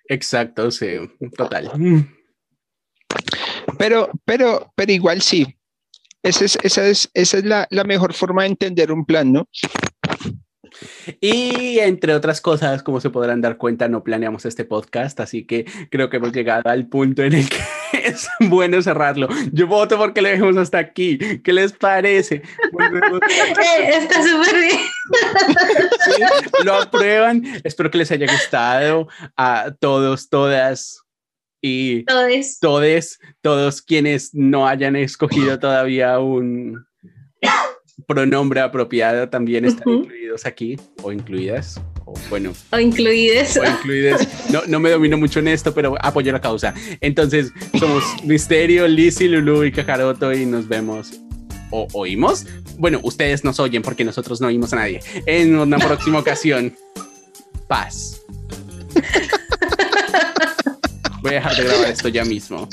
Exacto, 0.08 0.70
sí, 0.70 0.98
total. 1.36 1.72
Pero, 3.78 4.10
pero, 4.24 4.72
pero 4.74 4.92
igual 4.92 5.22
sí. 5.22 5.56
Esa 6.22 6.44
es, 6.44 6.58
esa 6.62 6.86
es, 6.86 7.10
esa 7.14 7.38
es 7.38 7.44
la, 7.44 7.66
la 7.70 7.84
mejor 7.84 8.12
forma 8.12 8.42
de 8.42 8.48
entender 8.48 8.92
un 8.92 9.04
plan, 9.04 9.32
¿no? 9.32 9.48
Y 11.20 11.78
entre 11.78 12.14
otras 12.14 12.40
cosas, 12.40 12.82
como 12.82 13.00
se 13.00 13.10
podrán 13.10 13.40
dar 13.40 13.56
cuenta, 13.56 13.88
no 13.88 14.02
planeamos 14.02 14.44
este 14.46 14.64
podcast, 14.64 15.18
así 15.20 15.44
que 15.44 15.64
creo 15.90 16.10
que 16.10 16.18
hemos 16.18 16.32
llegado 16.32 16.68
al 16.68 16.86
punto 16.88 17.22
en 17.22 17.34
el 17.34 17.48
que 17.48 17.58
es 18.04 18.28
bueno 18.40 18.80
cerrarlo. 18.82 19.28
Yo 19.52 19.66
voto 19.66 19.96
porque 19.96 20.22
lo 20.22 20.28
dejemos 20.28 20.56
hasta 20.56 20.78
aquí. 20.78 21.18
¿Qué 21.42 21.52
les 21.52 21.72
parece? 21.72 22.36
Eh, 22.36 23.90
está 23.92 24.22
súper 24.22 24.60
bien. 24.60 24.80
lo 26.64 26.74
aprueban. 26.74 27.42
Espero 27.64 27.90
que 27.90 27.98
les 27.98 28.10
haya 28.10 28.30
gustado 28.30 29.08
a 29.36 29.72
todos, 29.78 30.28
todas 30.28 31.02
y 31.60 32.04
todos, 32.04 32.58
todos, 32.60 33.18
todos 33.40 33.82
quienes 33.82 34.34
no 34.34 34.68
hayan 34.68 34.94
escogido 34.94 35.58
todavía 35.58 36.18
un 36.18 36.86
pronombre 38.06 38.60
apropiado 38.60 39.28
también 39.28 39.64
están 39.64 39.92
incluidos 39.92 40.46
aquí 40.46 40.78
o 41.02 41.12
incluidas. 41.12 41.80
O, 42.04 42.14
bueno, 42.30 42.52
o 42.70 42.78
incluides. 42.78 43.56
O 43.56 43.64
incluides. 43.64 44.28
No, 44.50 44.62
no 44.68 44.78
me 44.78 44.90
domino 44.90 45.18
mucho 45.18 45.40
en 45.40 45.48
esto, 45.48 45.74
pero 45.74 45.96
apoyo 46.00 46.30
la 46.32 46.40
causa. 46.40 46.72
Entonces, 47.00 47.52
somos 47.78 48.04
Misterio, 48.24 48.86
Lizzy, 48.86 49.26
Lulu 49.28 49.64
y 49.64 49.72
Kakaroto 49.72 50.32
y 50.32 50.46
nos 50.46 50.68
vemos 50.68 51.20
o 51.70 51.88
oímos. 51.94 52.46
Bueno, 52.78 53.00
ustedes 53.02 53.42
nos 53.44 53.58
oyen 53.58 53.82
porque 53.82 54.04
nosotros 54.04 54.40
no 54.40 54.46
oímos 54.46 54.72
a 54.72 54.76
nadie. 54.76 55.00
En 55.26 55.58
una 55.58 55.78
próxima 55.78 56.20
ocasión. 56.20 56.76
Paz. 57.66 58.22
Voy 61.22 61.32
a 61.32 61.34
dejar 61.34 61.56
de 61.56 61.64
grabar 61.64 61.90
esto 61.90 62.08
ya 62.08 62.24
mismo. 62.24 62.68